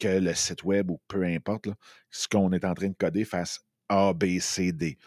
que 0.00 0.08
le 0.08 0.34
site 0.34 0.64
web 0.64 0.90
ou 0.90 1.00
peu 1.06 1.22
importe, 1.24 1.68
ce 2.10 2.26
qu'on 2.26 2.52
est 2.52 2.64
en 2.64 2.74
train 2.74 2.88
de 2.88 2.96
coder 2.98 3.24
fasse 3.24 3.60
A, 3.88 4.12
B, 4.12 4.38
C, 4.40 4.72
D. 4.72 4.98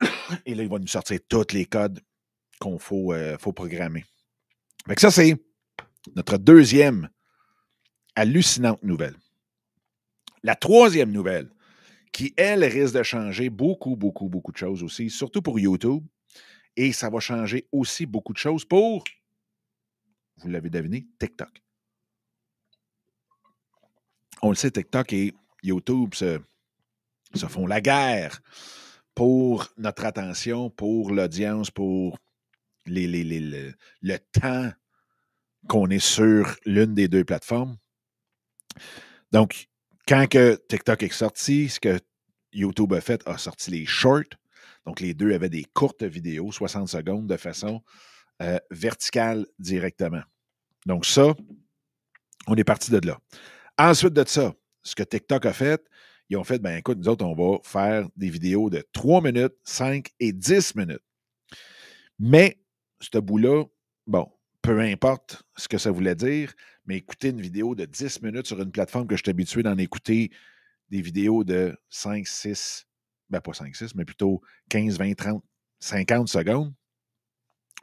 Et 0.46 0.54
là, 0.54 0.62
il 0.62 0.68
va 0.68 0.78
nous 0.78 0.86
sortir 0.86 1.18
tous 1.28 1.52
les 1.52 1.66
codes 1.66 2.00
qu'on 2.60 2.78
faut, 2.78 3.12
euh, 3.12 3.36
faut 3.38 3.52
programmer. 3.52 4.04
Fait 4.86 4.94
que 4.94 5.00
ça, 5.00 5.10
c'est 5.10 5.36
notre 6.16 6.38
deuxième 6.38 7.08
hallucinante 8.14 8.82
nouvelle. 8.82 9.16
La 10.42 10.54
troisième 10.54 11.12
nouvelle, 11.12 11.50
qui, 12.12 12.34
elle, 12.36 12.64
risque 12.64 12.94
de 12.94 13.02
changer 13.02 13.48
beaucoup, 13.48 13.96
beaucoup, 13.96 14.28
beaucoup 14.28 14.52
de 14.52 14.56
choses 14.56 14.82
aussi, 14.82 15.08
surtout 15.10 15.42
pour 15.42 15.58
YouTube. 15.58 16.04
Et 16.76 16.92
ça 16.92 17.10
va 17.10 17.20
changer 17.20 17.68
aussi 17.72 18.06
beaucoup 18.06 18.32
de 18.32 18.38
choses 18.38 18.64
pour, 18.64 19.04
vous 20.38 20.48
l'avez 20.48 20.70
deviné, 20.70 21.06
TikTok. 21.18 21.62
On 24.42 24.50
le 24.50 24.56
sait, 24.56 24.70
TikTok 24.70 25.12
et 25.12 25.34
YouTube 25.62 26.14
se, 26.14 26.40
font 27.48 27.66
la 27.66 27.80
guerre 27.80 28.40
pour 29.14 29.68
notre 29.76 30.04
attention, 30.04 30.68
pour 30.70 31.12
l'audience, 31.12 31.70
pour 31.70 32.18
le 32.86 34.16
temps 34.40 34.72
qu'on 35.68 35.88
est 35.90 35.98
sur 35.98 36.56
l'une 36.66 36.94
des 36.94 37.08
deux 37.08 37.24
plateformes. 37.24 37.76
Donc, 39.30 39.68
quand 40.08 40.26
que 40.28 40.60
TikTok 40.68 41.04
est 41.04 41.12
sorti, 41.12 41.68
ce 41.68 41.78
que 41.78 42.00
YouTube 42.52 42.92
a 42.94 43.00
fait, 43.00 43.22
a 43.26 43.38
sorti 43.38 43.70
les 43.70 43.86
shorts. 43.86 44.34
Donc, 44.86 45.00
les 45.00 45.14
deux 45.14 45.32
avaient 45.32 45.48
des 45.48 45.64
courtes 45.64 46.02
vidéos, 46.02 46.50
60 46.50 46.88
secondes, 46.88 47.26
de 47.28 47.36
façon 47.36 47.82
euh, 48.42 48.58
verticale 48.70 49.46
directement. 49.58 50.22
Donc, 50.86 51.06
ça, 51.06 51.34
on 52.48 52.56
est 52.56 52.64
parti 52.64 52.90
de 52.90 53.06
là. 53.06 53.18
Ensuite 53.84 54.12
de 54.12 54.22
ça, 54.24 54.54
ce 54.84 54.94
que 54.94 55.02
TikTok 55.02 55.44
a 55.44 55.52
fait, 55.52 55.84
ils 56.28 56.36
ont 56.36 56.44
fait, 56.44 56.60
ben 56.60 56.76
écoute, 56.76 56.98
nous 56.98 57.08
autres, 57.08 57.24
on 57.24 57.34
va 57.34 57.58
faire 57.64 58.08
des 58.14 58.30
vidéos 58.30 58.70
de 58.70 58.86
3 58.92 59.20
minutes, 59.22 59.54
5 59.64 60.08
et 60.20 60.32
10 60.32 60.76
minutes. 60.76 61.02
Mais, 62.20 62.62
ce 63.00 63.18
bout-là, 63.18 63.64
bon, 64.06 64.30
peu 64.62 64.78
importe 64.78 65.42
ce 65.56 65.66
que 65.66 65.78
ça 65.78 65.90
voulait 65.90 66.14
dire, 66.14 66.54
mais 66.86 66.98
écouter 66.98 67.30
une 67.30 67.40
vidéo 67.40 67.74
de 67.74 67.84
10 67.84 68.22
minutes 68.22 68.46
sur 68.46 68.62
une 68.62 68.70
plateforme 68.70 69.08
que 69.08 69.16
je 69.16 69.22
suis 69.24 69.30
habitué 69.30 69.64
d'en 69.64 69.76
écouter 69.76 70.30
des 70.88 71.02
vidéos 71.02 71.42
de 71.42 71.76
5, 71.90 72.24
6, 72.24 72.86
ben 73.30 73.40
pas 73.40 73.52
5, 73.52 73.74
6, 73.74 73.96
mais 73.96 74.04
plutôt 74.04 74.42
15, 74.70 74.96
20, 74.96 75.14
30, 75.14 75.44
50 75.80 76.28
secondes, 76.28 76.72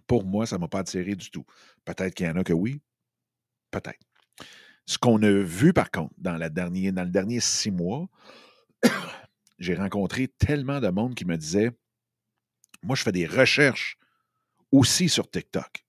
pour 0.07 0.23
moi, 0.23 0.45
ça 0.45 0.55
ne 0.55 0.61
m'a 0.61 0.69
pas 0.69 0.79
attiré 0.79 1.15
du 1.15 1.29
tout. 1.29 1.43
Peut-être 1.83 2.13
qu'il 2.13 2.25
y 2.25 2.29
en 2.29 2.37
a 2.37 2.45
que 2.45 2.53
oui, 2.53 2.81
peut-être. 3.69 4.08
Ce 4.89 4.97
qu'on 4.97 5.21
a 5.21 5.29
vu, 5.29 5.71
par 5.71 5.91
contre, 5.91 6.15
dans, 6.17 6.35
la 6.35 6.49
dernière, 6.49 6.91
dans 6.91 7.03
le 7.03 7.11
dernier 7.11 7.39
six 7.39 7.69
mois, 7.69 8.09
j'ai 9.59 9.75
rencontré 9.75 10.27
tellement 10.27 10.79
de 10.79 10.87
monde 10.87 11.13
qui 11.13 11.25
me 11.25 11.37
disait 11.37 11.69
Moi, 12.81 12.95
je 12.95 13.03
fais 13.03 13.11
des 13.11 13.27
recherches 13.27 13.99
aussi 14.71 15.07
sur 15.07 15.29
TikTok. 15.29 15.85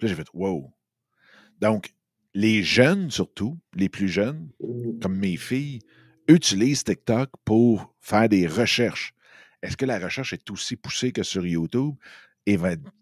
Là, 0.00 0.08
j'ai 0.08 0.14
fait 0.14 0.26
Wow. 0.32 0.72
Donc, 1.58 1.92
les 2.32 2.62
jeunes, 2.62 3.10
surtout, 3.10 3.60
les 3.74 3.90
plus 3.90 4.08
jeunes, 4.08 4.48
comme 5.02 5.18
mes 5.18 5.36
filles, 5.36 5.80
utilisent 6.28 6.84
TikTok 6.84 7.28
pour 7.44 7.94
faire 8.00 8.26
des 8.26 8.46
recherches. 8.46 9.12
Est-ce 9.60 9.76
que 9.76 9.84
la 9.84 9.98
recherche 9.98 10.32
est 10.32 10.50
aussi 10.50 10.76
poussée 10.76 11.12
que 11.12 11.22
sur 11.22 11.46
YouTube? 11.46 11.94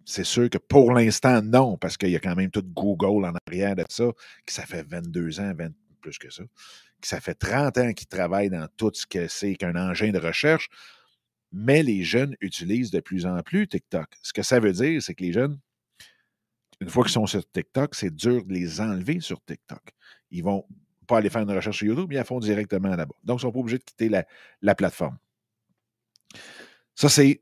C'est 0.04 0.24
sûr 0.24 0.50
que 0.50 0.58
pour 0.58 0.92
l'instant, 0.92 1.40
non, 1.42 1.78
parce 1.78 1.96
qu'il 1.96 2.10
y 2.10 2.16
a 2.16 2.20
quand 2.20 2.34
même 2.34 2.50
tout 2.50 2.62
Google 2.62 3.24
en 3.26 3.32
arrière 3.46 3.74
de 3.74 3.84
ça, 3.88 4.04
qui 4.46 4.54
ça 4.54 4.66
fait 4.66 4.82
22 4.82 5.40
ans, 5.40 5.54
20, 5.54 5.70
plus 6.00 6.18
que 6.18 6.30
ça, 6.30 6.42
qui 7.00 7.08
ça 7.08 7.20
fait 7.20 7.34
30 7.34 7.78
ans 7.78 7.92
qu'ils 7.92 8.08
travaillent 8.08 8.50
dans 8.50 8.68
tout 8.76 8.90
ce 8.92 9.06
que 9.06 9.28
c'est 9.28 9.54
qu'un 9.56 9.76
engin 9.76 10.10
de 10.10 10.18
recherche. 10.18 10.68
Mais 11.52 11.82
les 11.82 12.04
jeunes 12.04 12.36
utilisent 12.40 12.90
de 12.90 13.00
plus 13.00 13.26
en 13.26 13.40
plus 13.42 13.66
TikTok. 13.66 14.06
Ce 14.22 14.32
que 14.32 14.42
ça 14.42 14.60
veut 14.60 14.72
dire, 14.72 15.02
c'est 15.02 15.14
que 15.14 15.24
les 15.24 15.32
jeunes 15.32 15.58
une 16.80 16.88
fois 16.88 17.04
qu'ils 17.04 17.12
sont 17.12 17.26
sur 17.26 17.48
TikTok, 17.50 17.94
c'est 17.94 18.14
dur 18.14 18.44
de 18.44 18.52
les 18.52 18.80
enlever 18.80 19.20
sur 19.20 19.42
TikTok. 19.44 19.82
Ils 20.30 20.42
vont 20.42 20.64
pas 21.06 21.18
aller 21.18 21.28
faire 21.28 21.42
une 21.42 21.50
recherche 21.50 21.78
sur 21.78 21.86
YouTube, 21.86 22.10
ils 22.12 22.16
la 22.16 22.24
font 22.24 22.40
directement 22.40 22.96
là-bas. 22.96 23.14
Donc, 23.24 23.40
ils 23.40 23.46
ne 23.46 23.48
sont 23.48 23.52
pas 23.52 23.58
obligés 23.58 23.78
de 23.78 23.84
quitter 23.84 24.08
la, 24.08 24.74
plateforme. 24.74 25.18
Ça, 26.94 27.08
c'est 27.08 27.40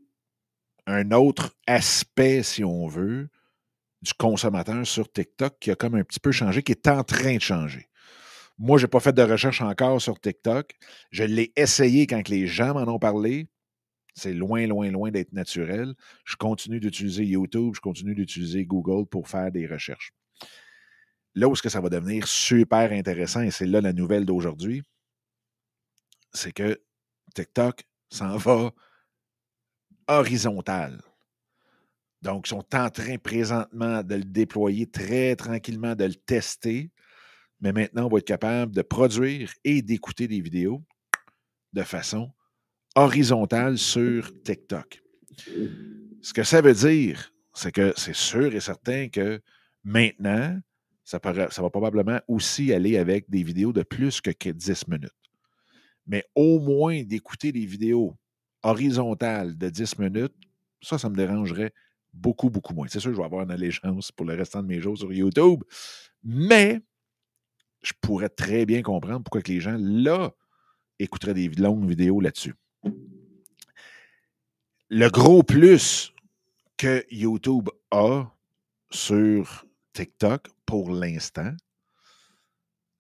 un 0.88 1.12
autre 1.12 1.54
aspect, 1.66 2.42
si 2.42 2.64
on 2.64 2.86
veut, 2.88 3.28
du 4.02 4.14
consommateur 4.14 4.86
sur 4.86 5.10
TikTok 5.10 5.58
qui 5.60 5.70
a 5.70 5.76
comme 5.76 5.94
un 5.94 6.04
petit 6.04 6.20
peu 6.20 6.32
changé, 6.32 6.62
qui 6.62 6.72
est 6.72 6.88
en 6.88 7.04
train 7.04 7.36
de 7.36 7.40
changer. 7.40 7.88
Moi, 8.58 8.78
je 8.78 8.84
n'ai 8.84 8.88
pas 8.88 9.00
fait 9.00 9.12
de 9.12 9.22
recherche 9.22 9.60
encore 9.60 10.00
sur 10.00 10.18
TikTok. 10.18 10.74
Je 11.10 11.24
l'ai 11.24 11.52
essayé 11.56 12.06
quand 12.06 12.28
les 12.28 12.46
gens 12.46 12.74
m'en 12.74 12.92
ont 12.92 12.98
parlé. 12.98 13.48
C'est 14.14 14.32
loin, 14.32 14.66
loin, 14.66 14.90
loin 14.90 15.10
d'être 15.10 15.32
naturel. 15.32 15.94
Je 16.24 16.36
continue 16.36 16.80
d'utiliser 16.80 17.24
YouTube, 17.24 17.74
je 17.76 17.80
continue 17.80 18.14
d'utiliser 18.14 18.64
Google 18.64 19.06
pour 19.06 19.28
faire 19.28 19.52
des 19.52 19.66
recherches. 19.66 20.12
Là 21.34 21.48
où 21.48 21.54
ça 21.54 21.80
va 21.80 21.88
devenir 21.88 22.26
super 22.26 22.90
intéressant, 22.90 23.42
et 23.42 23.52
c'est 23.52 23.66
là 23.66 23.80
la 23.80 23.92
nouvelle 23.92 24.24
d'aujourd'hui, 24.24 24.82
c'est 26.32 26.52
que 26.52 26.82
TikTok 27.34 27.84
s'en 28.10 28.36
va 28.38 28.72
horizontal. 30.08 31.00
Donc, 32.22 32.46
ils 32.46 32.50
sont 32.50 32.64
en 32.74 32.90
train 32.90 33.16
présentement 33.18 34.02
de 34.02 34.16
le 34.16 34.24
déployer 34.24 34.86
très 34.86 35.36
tranquillement, 35.36 35.94
de 35.94 36.04
le 36.04 36.14
tester. 36.14 36.90
Mais 37.60 37.72
maintenant, 37.72 38.06
on 38.06 38.08
va 38.08 38.18
être 38.18 38.24
capable 38.24 38.74
de 38.74 38.82
produire 38.82 39.52
et 39.64 39.82
d'écouter 39.82 40.26
des 40.26 40.40
vidéos 40.40 40.82
de 41.72 41.82
façon 41.82 42.32
horizontale 42.96 43.78
sur 43.78 44.32
TikTok. 44.42 45.02
Ce 46.22 46.32
que 46.32 46.42
ça 46.42 46.60
veut 46.60 46.74
dire, 46.74 47.32
c'est 47.54 47.72
que 47.72 47.92
c'est 47.96 48.14
sûr 48.14 48.54
et 48.54 48.60
certain 48.60 49.08
que 49.08 49.40
maintenant, 49.84 50.58
ça, 51.04 51.20
ça, 51.50 51.62
va 51.62 51.70
probablement 51.70 52.20
aussi 52.28 52.72
aller 52.72 52.98
avec 52.98 53.30
des 53.30 53.42
vidéos 53.42 53.72
de 53.72 53.82
plus 53.82 54.20
que 54.20 54.50
10 54.50 54.88
minutes. 54.88 55.10
Mais 56.06 56.24
au 56.34 56.58
moins 56.58 57.02
d'écouter 57.02 57.52
des 57.52 57.64
vidéos 57.66 58.16
horizontales 58.62 59.56
de 59.56 59.68
10 59.68 59.98
minutes, 59.98 60.34
ça, 60.82 60.98
ça 60.98 61.08
me 61.08 61.16
dérangerait 61.16 61.72
beaucoup, 62.12 62.50
beaucoup 62.50 62.74
moins. 62.74 62.86
C'est 62.88 63.00
sûr 63.00 63.12
je 63.12 63.18
vais 63.18 63.24
avoir 63.24 63.42
une 63.42 63.50
allégeance 63.50 64.12
pour 64.12 64.26
le 64.26 64.34
restant 64.34 64.62
de 64.62 64.68
mes 64.68 64.80
jours 64.80 64.98
sur 64.98 65.12
YouTube, 65.12 65.62
mais 66.22 66.80
je 67.82 67.92
pourrais 68.00 68.28
très 68.28 68.66
bien 68.66 68.82
comprendre 68.82 69.22
pourquoi 69.22 69.42
que 69.42 69.52
les 69.52 69.60
gens, 69.60 69.76
là, 69.78 70.32
écouteraient 70.98 71.34
des 71.34 71.48
longues 71.48 71.88
vidéos 71.88 72.20
là-dessus. 72.20 72.54
Le 74.90 75.08
gros 75.10 75.42
plus 75.42 76.12
que 76.76 77.04
YouTube 77.10 77.68
a 77.90 78.24
sur 78.90 79.66
TikTok 79.92 80.48
pour 80.64 80.90
l'instant, 80.90 81.54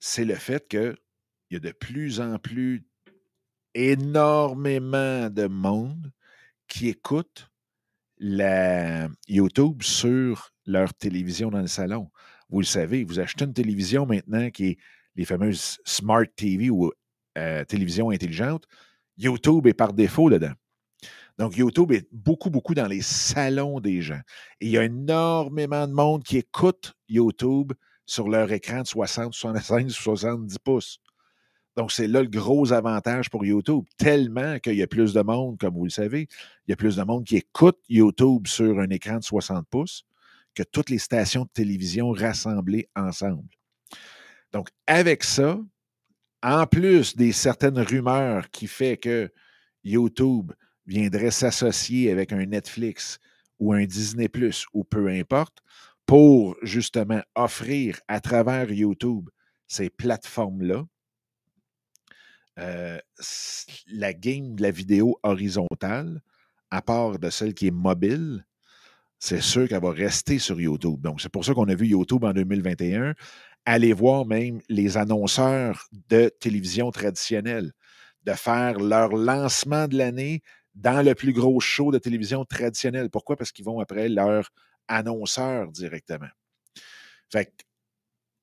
c'est 0.00 0.24
le 0.24 0.34
fait 0.34 0.68
qu'il 0.68 0.96
y 1.50 1.56
a 1.56 1.60
de 1.60 1.72
plus 1.72 2.20
en 2.20 2.38
plus 2.38 2.87
énormément 3.78 5.30
de 5.30 5.46
monde 5.46 6.10
qui 6.66 6.88
écoute 6.88 7.48
YouTube 8.20 9.82
sur 9.82 10.50
leur 10.66 10.92
télévision 10.94 11.50
dans 11.50 11.60
le 11.60 11.68
salon. 11.68 12.10
Vous 12.50 12.60
le 12.60 12.66
savez, 12.66 13.04
vous 13.04 13.20
achetez 13.20 13.44
une 13.44 13.52
télévision 13.54 14.04
maintenant 14.04 14.50
qui 14.50 14.66
est 14.66 14.78
les 15.14 15.24
fameuses 15.24 15.78
Smart 15.84 16.26
TV 16.34 16.70
ou 16.70 16.92
euh, 17.36 17.64
télévision 17.64 18.10
intelligente. 18.10 18.66
YouTube 19.16 19.66
est 19.68 19.74
par 19.74 19.92
défaut 19.92 20.28
dedans. 20.28 20.52
Donc, 21.38 21.56
YouTube 21.56 21.92
est 21.92 22.08
beaucoup, 22.10 22.50
beaucoup 22.50 22.74
dans 22.74 22.88
les 22.88 23.02
salons 23.02 23.78
des 23.78 24.02
gens. 24.02 24.20
Et 24.60 24.66
il 24.66 24.70
y 24.72 24.78
a 24.78 24.84
énormément 24.84 25.86
de 25.86 25.92
monde 25.92 26.24
qui 26.24 26.38
écoute 26.38 26.94
YouTube 27.08 27.72
sur 28.06 28.28
leur 28.28 28.50
écran 28.50 28.82
de 28.82 28.86
60, 28.88 29.34
65, 29.34 29.88
70 29.90 30.58
pouces. 30.58 30.98
Donc, 31.78 31.92
c'est 31.92 32.08
là 32.08 32.22
le 32.22 32.28
gros 32.28 32.72
avantage 32.72 33.30
pour 33.30 33.44
YouTube, 33.44 33.84
tellement 33.98 34.58
qu'il 34.58 34.74
y 34.74 34.82
a 34.82 34.88
plus 34.88 35.14
de 35.14 35.20
monde, 35.20 35.58
comme 35.60 35.74
vous 35.74 35.84
le 35.84 35.90
savez, 35.90 36.26
il 36.66 36.70
y 36.70 36.72
a 36.72 36.76
plus 36.76 36.96
de 36.96 37.04
monde 37.04 37.24
qui 37.24 37.36
écoute 37.36 37.78
YouTube 37.88 38.48
sur 38.48 38.80
un 38.80 38.88
écran 38.90 39.18
de 39.18 39.22
60 39.22 39.64
pouces 39.68 40.04
que 40.56 40.64
toutes 40.64 40.90
les 40.90 40.98
stations 40.98 41.44
de 41.44 41.50
télévision 41.50 42.10
rassemblées 42.10 42.88
ensemble. 42.96 43.48
Donc, 44.50 44.70
avec 44.88 45.22
ça, 45.22 45.56
en 46.42 46.66
plus 46.66 47.14
des 47.14 47.30
certaines 47.30 47.78
rumeurs 47.78 48.50
qui 48.50 48.66
fait 48.66 48.96
que 48.96 49.30
YouTube 49.84 50.50
viendrait 50.84 51.30
s'associer 51.30 52.10
avec 52.10 52.32
un 52.32 52.44
Netflix 52.44 53.20
ou 53.60 53.72
un 53.72 53.84
Disney 53.84 54.28
ou 54.74 54.82
peu 54.82 55.06
importe, 55.06 55.58
pour 56.06 56.56
justement 56.60 57.22
offrir 57.36 58.00
à 58.08 58.20
travers 58.20 58.72
YouTube 58.72 59.30
ces 59.68 59.90
plateformes-là, 59.90 60.84
euh, 62.58 62.98
la 63.86 64.12
game 64.12 64.54
de 64.56 64.62
la 64.62 64.70
vidéo 64.70 65.18
horizontale, 65.22 66.20
à 66.70 66.82
part 66.82 67.18
de 67.18 67.30
celle 67.30 67.54
qui 67.54 67.68
est 67.68 67.72
mobile, 67.72 68.44
c'est 69.18 69.40
sûr 69.40 69.68
qu'elle 69.68 69.82
va 69.82 69.90
rester 69.90 70.38
sur 70.38 70.60
YouTube. 70.60 71.00
Donc, 71.00 71.20
c'est 71.20 71.28
pour 71.28 71.44
ça 71.44 71.54
qu'on 71.54 71.68
a 71.68 71.74
vu 71.74 71.88
YouTube 71.88 72.24
en 72.24 72.32
2021 72.32 73.14
aller 73.64 73.92
voir 73.92 74.24
même 74.24 74.60
les 74.68 74.96
annonceurs 74.96 75.88
de 76.08 76.30
télévision 76.40 76.90
traditionnelle, 76.90 77.72
de 78.24 78.32
faire 78.32 78.78
leur 78.78 79.10
lancement 79.10 79.88
de 79.88 79.98
l'année 79.98 80.42
dans 80.74 81.04
le 81.04 81.14
plus 81.14 81.32
gros 81.32 81.60
show 81.60 81.90
de 81.90 81.98
télévision 81.98 82.44
traditionnelle. 82.44 83.10
Pourquoi? 83.10 83.36
Parce 83.36 83.52
qu'ils 83.52 83.64
vont 83.64 83.80
après 83.80 84.08
leur 84.08 84.50
annonceur 84.86 85.70
directement. 85.70 86.28
Fait 87.30 87.46
que, 87.46 87.64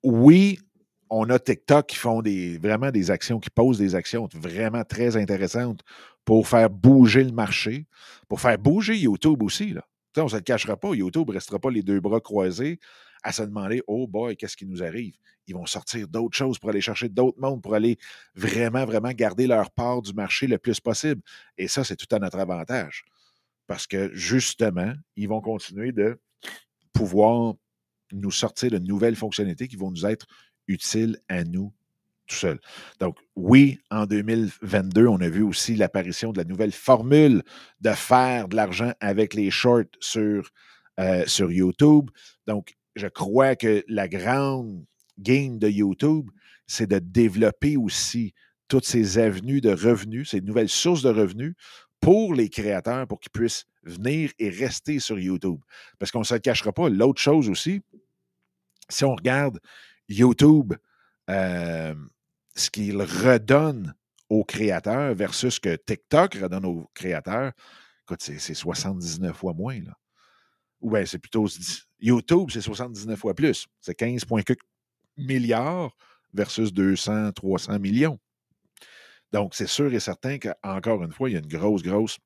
oui, 0.04 0.60
on 1.10 1.30
a 1.30 1.40
TikTok 1.40 1.88
qui 1.88 1.96
font 1.96 2.22
des, 2.22 2.58
vraiment 2.58 2.92
des 2.92 3.12
actions, 3.12 3.40
qui 3.40 3.50
posent 3.50 3.78
des 3.78 3.96
actions 3.96 4.28
vraiment 4.34 4.84
très 4.84 5.18
intéressantes 5.18 5.82
pour 6.24 6.48
faire 6.48 6.70
bouger 6.70 7.24
le 7.24 7.32
marché, 7.32 7.86
pour 8.28 8.42
faire 8.42 8.58
bouger 8.58 8.98
YouTube 8.98 9.44
aussi. 9.44 9.74
Là. 9.74 9.86
on 10.18 10.24
ne 10.24 10.30
se 10.30 10.36
le 10.36 10.42
cachera 10.42 10.78
pas, 10.78 10.94
YouTube 10.94 11.28
ne 11.30 11.34
restera 11.34 11.60
pas 11.60 11.70
les 11.70 11.84
deux 11.84 12.00
bras 12.00 12.20
croisés 12.20 12.80
à 13.24 13.32
se 13.32 13.44
demander 13.44 13.82
Oh 13.88 14.08
boy, 14.08 14.36
qu'est-ce 14.36 14.58
qui 14.58 14.66
nous 14.66 14.84
arrive? 14.84 15.16
Ils 15.48 15.56
vont 15.56 15.66
sortir 15.66 16.08
d'autres 16.08 16.36
choses 16.36 16.58
pour 16.58 16.70
aller 16.70 16.82
chercher 16.82 17.10
d'autres 17.10 17.40
mondes, 17.40 17.62
pour 17.62 17.76
aller 17.76 17.98
vraiment, 18.36 18.86
vraiment 18.86 19.12
garder 19.12 19.48
leur 19.48 19.72
part 19.72 20.02
du 20.02 20.14
marché 20.14 20.48
le 20.48 20.58
plus 20.58 20.80
possible. 20.80 21.22
Et 21.58 21.68
ça, 21.68 21.84
c'est 21.84 21.96
tout 21.96 22.14
à 22.16 22.20
notre 22.20 22.40
avantage. 22.40 23.04
Parce 23.68 23.88
que 23.88 24.12
justement, 24.14 24.94
ils 25.16 25.28
vont 25.28 25.42
continuer 25.42 25.92
de 25.92 26.20
pouvoir 26.94 27.54
nous 28.12 28.32
sortir 28.32 28.72
de 28.72 28.78
nouvelles 28.78 29.16
fonctionnalités 29.16 29.68
qui 29.68 29.76
vont 29.76 29.92
nous 29.92 30.06
être 30.06 30.26
utile 30.68 31.18
à 31.30 31.44
nous 31.44 31.74
tout 32.28 32.36
seul. 32.36 32.60
Donc, 33.00 33.18
oui, 33.36 33.80
en 33.92 34.06
2022, 34.06 35.08
on 35.08 35.22
a 35.22 35.30
vu 35.30 35.44
aussi 35.44 35.76
l'apparition 35.76 36.32
de 36.32 36.38
la 36.40 36.44
nouvelle 36.44 36.72
formule 36.72 37.44
de 37.82 37.92
faire 37.92 38.48
de 38.48 38.56
l'argent 38.56 38.94
avec 39.00 39.34
les 39.34 39.52
shorts 39.52 39.84
sur, 40.00 40.50
euh, 41.00 41.24
sur 41.28 41.52
YouTube. 41.52 42.10
Donc, 42.48 42.76
je 42.96 43.08
crois 43.08 43.56
que 43.56 43.84
la 43.88 44.08
grande 44.08 44.86
game 45.20 45.60
de 45.60 45.70
YouTube, 45.70 46.30
c'est 46.68 46.88
de 46.88 47.00
développer 47.00 47.78
aussi 47.78 48.34
toutes 48.68 48.86
ces 48.86 49.20
avenues 49.20 49.62
de 49.62 49.72
revenus, 49.72 50.32
ces 50.32 50.42
nouvelles 50.42 50.70
sources 50.70 51.04
de 51.04 51.10
revenus 51.10 51.54
pour 52.00 52.34
les 52.34 52.50
créateurs, 52.50 53.08
pour 53.08 53.20
qu'ils 53.20 53.32
puissent 53.32 53.66
venir 53.84 54.32
et 54.40 54.50
rester 54.50 55.00
sur 55.00 55.20
YouTube. 55.20 55.60
Parce 56.00 56.12
qu'on 56.12 56.20
ne 56.20 56.26
se 56.26 56.34
le 56.34 56.40
cachera 56.40 56.72
pas. 56.72 56.90
L'autre 56.90 57.22
chose 57.22 57.50
aussi, 57.50 57.82
si 58.90 59.06
on 59.06 59.16
regarde 59.16 59.60
YouTube, 60.08 60.74
euh, 61.30 61.96
ce 62.56 62.70
qu'il 62.70 63.02
redonne 63.02 63.94
aux 64.30 64.44
créateurs 64.44 65.14
versus 65.14 65.56
ce 65.56 65.60
que 65.60 65.76
TikTok 65.76 66.36
redonne 66.36 66.66
aux 66.66 66.90
créateurs, 66.94 67.52
écoute, 68.04 68.22
c'est 68.22 68.54
79 68.54 69.36
fois 69.36 69.54
moins. 69.54 69.80
Ou 70.82 70.92
bien 70.92 71.06
c'est 71.06 71.20
plutôt 71.20 71.48
YouTube, 72.00 72.50
c'est 72.52 72.62
79 72.62 73.20
fois 73.20 73.34
plus. 73.34 73.68
C'est 73.82 73.98
15,4 73.98 74.58
milliards 75.18 75.96
versus 76.34 76.74
200, 76.74 77.32
300 77.32 77.80
millions. 77.80 78.20
Donc, 79.32 79.56
c'est 79.56 79.68
sûr 79.68 79.94
et 79.94 80.00
certain 80.00 80.38
qu'encore 80.38 81.04
une 81.04 81.12
fois, 81.12 81.30
il 81.30 81.34
y 81.34 81.36
a 81.36 81.40
une 81.40 81.48
grosse, 81.48 81.82
grosse, 81.82 82.20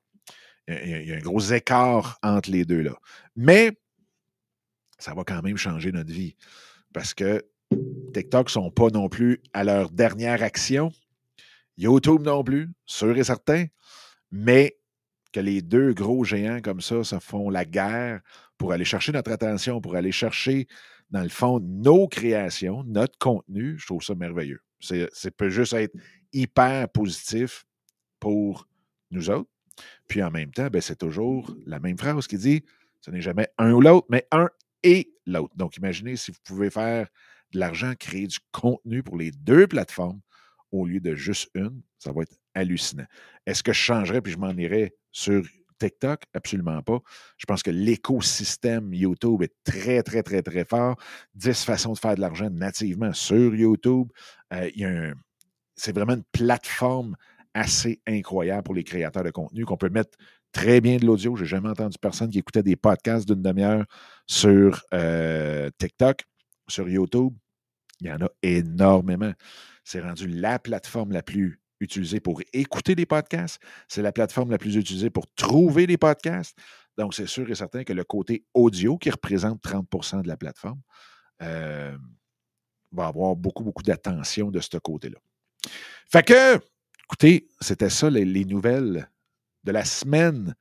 il 0.68 1.08
y 1.08 1.12
a 1.12 1.16
un 1.16 1.20
gros 1.20 1.40
écart 1.40 2.18
entre 2.22 2.50
les 2.50 2.64
deux 2.64 2.82
là. 2.82 2.96
Mais 3.34 3.76
ça 4.98 5.14
va 5.14 5.24
quand 5.24 5.42
même 5.42 5.56
changer 5.56 5.92
notre 5.92 6.12
vie. 6.12 6.36
Parce 6.92 7.14
que 7.14 7.44
TikTok 8.12 8.46
ne 8.46 8.50
sont 8.50 8.70
pas 8.70 8.88
non 8.88 9.08
plus 9.08 9.40
à 9.52 9.64
leur 9.64 9.90
dernière 9.90 10.42
action. 10.42 10.92
YouTube 11.76 12.22
non 12.22 12.44
plus, 12.44 12.68
sûr 12.86 13.16
et 13.16 13.24
certain. 13.24 13.66
Mais 14.30 14.76
que 15.32 15.40
les 15.40 15.62
deux 15.62 15.92
gros 15.94 16.24
géants 16.24 16.60
comme 16.60 16.80
ça 16.80 17.04
se 17.04 17.18
font 17.18 17.50
la 17.50 17.64
guerre 17.64 18.20
pour 18.58 18.72
aller 18.72 18.84
chercher 18.84 19.12
notre 19.12 19.30
attention, 19.30 19.80
pour 19.80 19.96
aller 19.96 20.12
chercher, 20.12 20.66
dans 21.10 21.22
le 21.22 21.28
fond, 21.28 21.60
nos 21.60 22.08
créations, 22.08 22.84
notre 22.84 23.16
contenu, 23.18 23.78
je 23.78 23.86
trouve 23.86 24.02
ça 24.02 24.14
merveilleux. 24.14 24.60
Ça 24.80 25.30
peut 25.36 25.50
juste 25.50 25.72
être 25.72 25.94
hyper 26.32 26.88
positif 26.88 27.64
pour 28.18 28.68
nous 29.10 29.30
autres. 29.30 29.50
Puis 30.08 30.22
en 30.22 30.30
même 30.30 30.50
temps, 30.50 30.68
ben, 30.68 30.80
c'est 30.80 30.98
toujours 30.98 31.54
la 31.66 31.80
même 31.80 31.98
phrase 31.98 32.26
qui 32.26 32.36
dit 32.36 32.64
ce 33.00 33.10
n'est 33.10 33.20
jamais 33.22 33.48
un 33.56 33.72
ou 33.72 33.80
l'autre, 33.80 34.06
mais 34.10 34.26
un 34.30 34.48
et 34.82 35.12
l'autre. 35.26 35.56
Donc, 35.56 35.76
imaginez 35.76 36.16
si 36.16 36.30
vous 36.30 36.38
pouvez 36.44 36.70
faire 36.70 37.08
de 37.52 37.58
l'argent, 37.58 37.92
créer 37.98 38.26
du 38.26 38.38
contenu 38.52 39.02
pour 39.02 39.16
les 39.16 39.30
deux 39.30 39.66
plateformes 39.66 40.20
au 40.72 40.86
lieu 40.86 41.00
de 41.00 41.14
juste 41.14 41.50
une, 41.54 41.82
ça 41.98 42.12
va 42.12 42.22
être 42.22 42.36
hallucinant. 42.54 43.06
Est-ce 43.46 43.62
que 43.62 43.72
je 43.72 43.78
changerais 43.78 44.20
puis 44.20 44.32
je 44.32 44.38
m'en 44.38 44.52
irais 44.52 44.94
sur 45.10 45.42
TikTok? 45.78 46.22
Absolument 46.34 46.82
pas. 46.82 47.00
Je 47.36 47.46
pense 47.46 47.62
que 47.62 47.70
l'écosystème 47.70 48.92
YouTube 48.94 49.42
est 49.42 49.54
très, 49.64 50.02
très, 50.02 50.22
très, 50.22 50.42
très 50.42 50.64
fort. 50.64 50.96
10 51.34 51.64
façons 51.64 51.92
de 51.92 51.98
faire 51.98 52.14
de 52.14 52.20
l'argent 52.20 52.50
nativement 52.50 53.12
sur 53.12 53.54
YouTube. 53.54 54.08
Euh, 54.52 55.12
c'est 55.74 55.92
vraiment 55.94 56.14
une 56.14 56.24
plateforme 56.32 57.16
assez 57.54 58.00
incroyable 58.06 58.62
pour 58.62 58.74
les 58.74 58.84
créateurs 58.84 59.24
de 59.24 59.30
contenu 59.30 59.64
qu'on 59.64 59.76
peut 59.76 59.88
mettre 59.88 60.16
très 60.52 60.80
bien 60.80 60.96
de 60.96 61.06
l'audio. 61.06 61.36
Je 61.36 61.42
n'ai 61.42 61.48
jamais 61.48 61.68
entendu 61.68 61.96
personne 62.00 62.30
qui 62.30 62.38
écoutait 62.38 62.62
des 62.62 62.76
podcasts 62.76 63.26
d'une 63.26 63.42
demi-heure 63.42 63.84
sur 64.26 64.82
euh, 64.94 65.70
TikTok, 65.78 66.24
sur 66.70 66.88
YouTube. 66.88 67.34
Il 68.00 68.06
y 68.06 68.12
en 68.12 68.20
a 68.20 68.28
énormément. 68.42 69.32
C'est 69.84 70.00
rendu 70.00 70.26
la 70.26 70.58
plateforme 70.58 71.12
la 71.12 71.22
plus 71.22 71.60
utilisée 71.80 72.20
pour 72.20 72.42
écouter 72.52 72.94
des 72.94 73.06
podcasts. 73.06 73.60
C'est 73.88 74.02
la 74.02 74.12
plateforme 74.12 74.50
la 74.50 74.58
plus 74.58 74.76
utilisée 74.76 75.10
pour 75.10 75.26
trouver 75.34 75.86
des 75.86 75.98
podcasts. 75.98 76.56
Donc, 76.96 77.14
c'est 77.14 77.26
sûr 77.26 77.50
et 77.50 77.54
certain 77.54 77.84
que 77.84 77.92
le 77.92 78.04
côté 78.04 78.44
audio, 78.54 78.98
qui 78.98 79.10
représente 79.10 79.62
30% 79.62 80.22
de 80.22 80.28
la 80.28 80.36
plateforme, 80.36 80.80
euh, 81.42 81.96
va 82.92 83.06
avoir 83.06 83.36
beaucoup, 83.36 83.64
beaucoup 83.64 83.82
d'attention 83.82 84.50
de 84.50 84.60
ce 84.60 84.76
côté-là. 84.76 85.18
Fait 86.10 86.24
que, 86.24 86.56
écoutez, 87.04 87.48
c'était 87.60 87.90
ça 87.90 88.10
les 88.10 88.44
nouvelles 88.44 89.08
de 89.64 89.72
la 89.72 89.84
semaine 89.84 90.54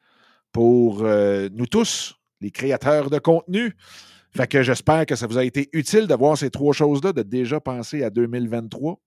pour 0.51 1.03
euh, 1.03 1.49
nous 1.51 1.67
tous, 1.67 2.15
les 2.41 2.51
créateurs 2.51 3.09
de 3.09 3.19
contenu. 3.19 3.75
Fait 4.35 4.47
que 4.47 4.61
j'espère 4.61 5.05
que 5.05 5.15
ça 5.15 5.27
vous 5.27 5.37
a 5.37 5.43
été 5.43 5.69
utile 5.73 6.07
de 6.07 6.13
voir 6.13 6.37
ces 6.37 6.51
trois 6.51 6.73
choses-là, 6.73 7.13
de 7.13 7.23
déjà 7.23 7.59
penser 7.59 8.03
à 8.03 8.09
2023. 8.09 9.01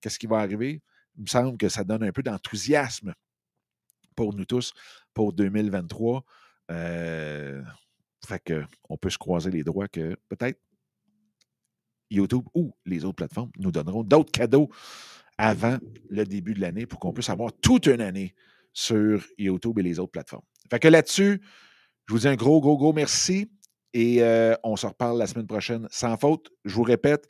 Qu'est-ce 0.00 0.18
qui 0.18 0.26
va 0.26 0.38
arriver? 0.38 0.82
Il 1.16 1.22
me 1.22 1.26
semble 1.26 1.56
que 1.56 1.68
ça 1.68 1.84
donne 1.84 2.02
un 2.02 2.12
peu 2.12 2.22
d'enthousiasme 2.22 3.14
pour 4.14 4.34
nous 4.34 4.44
tous 4.44 4.72
pour 5.14 5.32
2023. 5.32 6.24
Euh, 6.70 7.62
fait 8.26 8.42
que 8.42 8.64
on 8.88 8.96
peut 8.96 9.10
se 9.10 9.18
croiser 9.18 9.50
les 9.50 9.64
droits 9.64 9.88
que 9.88 10.16
peut-être 10.28 10.60
YouTube 12.10 12.44
ou 12.54 12.74
les 12.84 13.04
autres 13.04 13.16
plateformes 13.16 13.50
nous 13.58 13.72
donneront 13.72 14.02
d'autres 14.02 14.30
cadeaux 14.30 14.70
avant 15.38 15.78
le 16.08 16.24
début 16.24 16.54
de 16.54 16.60
l'année 16.60 16.86
pour 16.86 17.00
qu'on 17.00 17.12
puisse 17.12 17.30
avoir 17.30 17.52
toute 17.52 17.86
une 17.86 18.00
année 18.00 18.34
sur 18.72 19.24
YouTube 19.38 19.78
et 19.78 19.82
les 19.82 19.98
autres 19.98 20.12
plateformes. 20.12 20.44
Fait 20.70 20.78
que 20.78 20.88
là-dessus, 20.88 21.40
je 22.06 22.12
vous 22.12 22.20
dis 22.20 22.28
un 22.28 22.36
gros, 22.36 22.60
gros, 22.60 22.76
gros 22.76 22.92
merci 22.92 23.50
et 23.94 24.22
euh, 24.22 24.54
on 24.64 24.76
se 24.76 24.86
reparle 24.86 25.18
la 25.18 25.26
semaine 25.26 25.46
prochaine 25.46 25.86
sans 25.90 26.18
faute. 26.18 26.50
Je 26.64 26.74
vous 26.74 26.82
répète, 26.82 27.28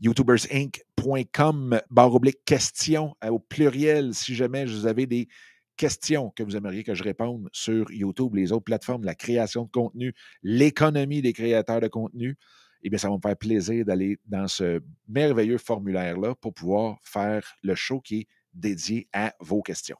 youtubersinc.com, 0.00 1.80
barre 1.90 2.14
oblique 2.14 2.44
questions 2.44 3.14
euh, 3.24 3.30
au 3.30 3.40
pluriel 3.40 4.14
si 4.14 4.34
jamais 4.34 4.64
vous 4.64 4.86
avez 4.86 5.06
des 5.06 5.28
questions 5.76 6.30
que 6.30 6.44
vous 6.44 6.56
aimeriez 6.56 6.84
que 6.84 6.94
je 6.94 7.02
réponde 7.02 7.48
sur 7.52 7.90
YouTube, 7.90 8.36
les 8.36 8.52
autres 8.52 8.64
plateformes, 8.64 9.04
la 9.04 9.16
création 9.16 9.64
de 9.64 9.70
contenu, 9.70 10.14
l'économie 10.42 11.20
des 11.20 11.32
créateurs 11.32 11.80
de 11.80 11.88
contenu. 11.88 12.38
Eh 12.82 12.88
bien, 12.88 12.98
ça 12.98 13.08
va 13.08 13.16
me 13.16 13.20
faire 13.20 13.36
plaisir 13.36 13.84
d'aller 13.84 14.18
dans 14.26 14.46
ce 14.46 14.80
merveilleux 15.08 15.58
formulaire-là 15.58 16.36
pour 16.36 16.54
pouvoir 16.54 16.98
faire 17.02 17.56
le 17.62 17.74
show 17.74 18.00
qui 18.00 18.20
est 18.20 18.28
dédié 18.54 19.08
à 19.12 19.34
vos 19.40 19.60
questions. 19.60 19.98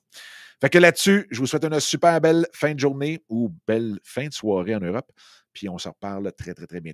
Fait 0.60 0.70
que 0.70 0.78
là-dessus, 0.78 1.26
je 1.30 1.38
vous 1.38 1.46
souhaite 1.46 1.64
une 1.64 1.80
super 1.80 2.20
belle 2.20 2.46
fin 2.52 2.74
de 2.74 2.80
journée 2.80 3.22
ou 3.28 3.52
belle 3.66 3.98
fin 4.02 4.26
de 4.26 4.32
soirée 4.32 4.74
en 4.74 4.80
Europe. 4.80 5.10
Puis 5.52 5.68
on 5.68 5.78
se 5.78 5.88
reparle 5.88 6.32
très, 6.32 6.54
très, 6.54 6.66
très 6.66 6.80
bientôt. 6.80 6.84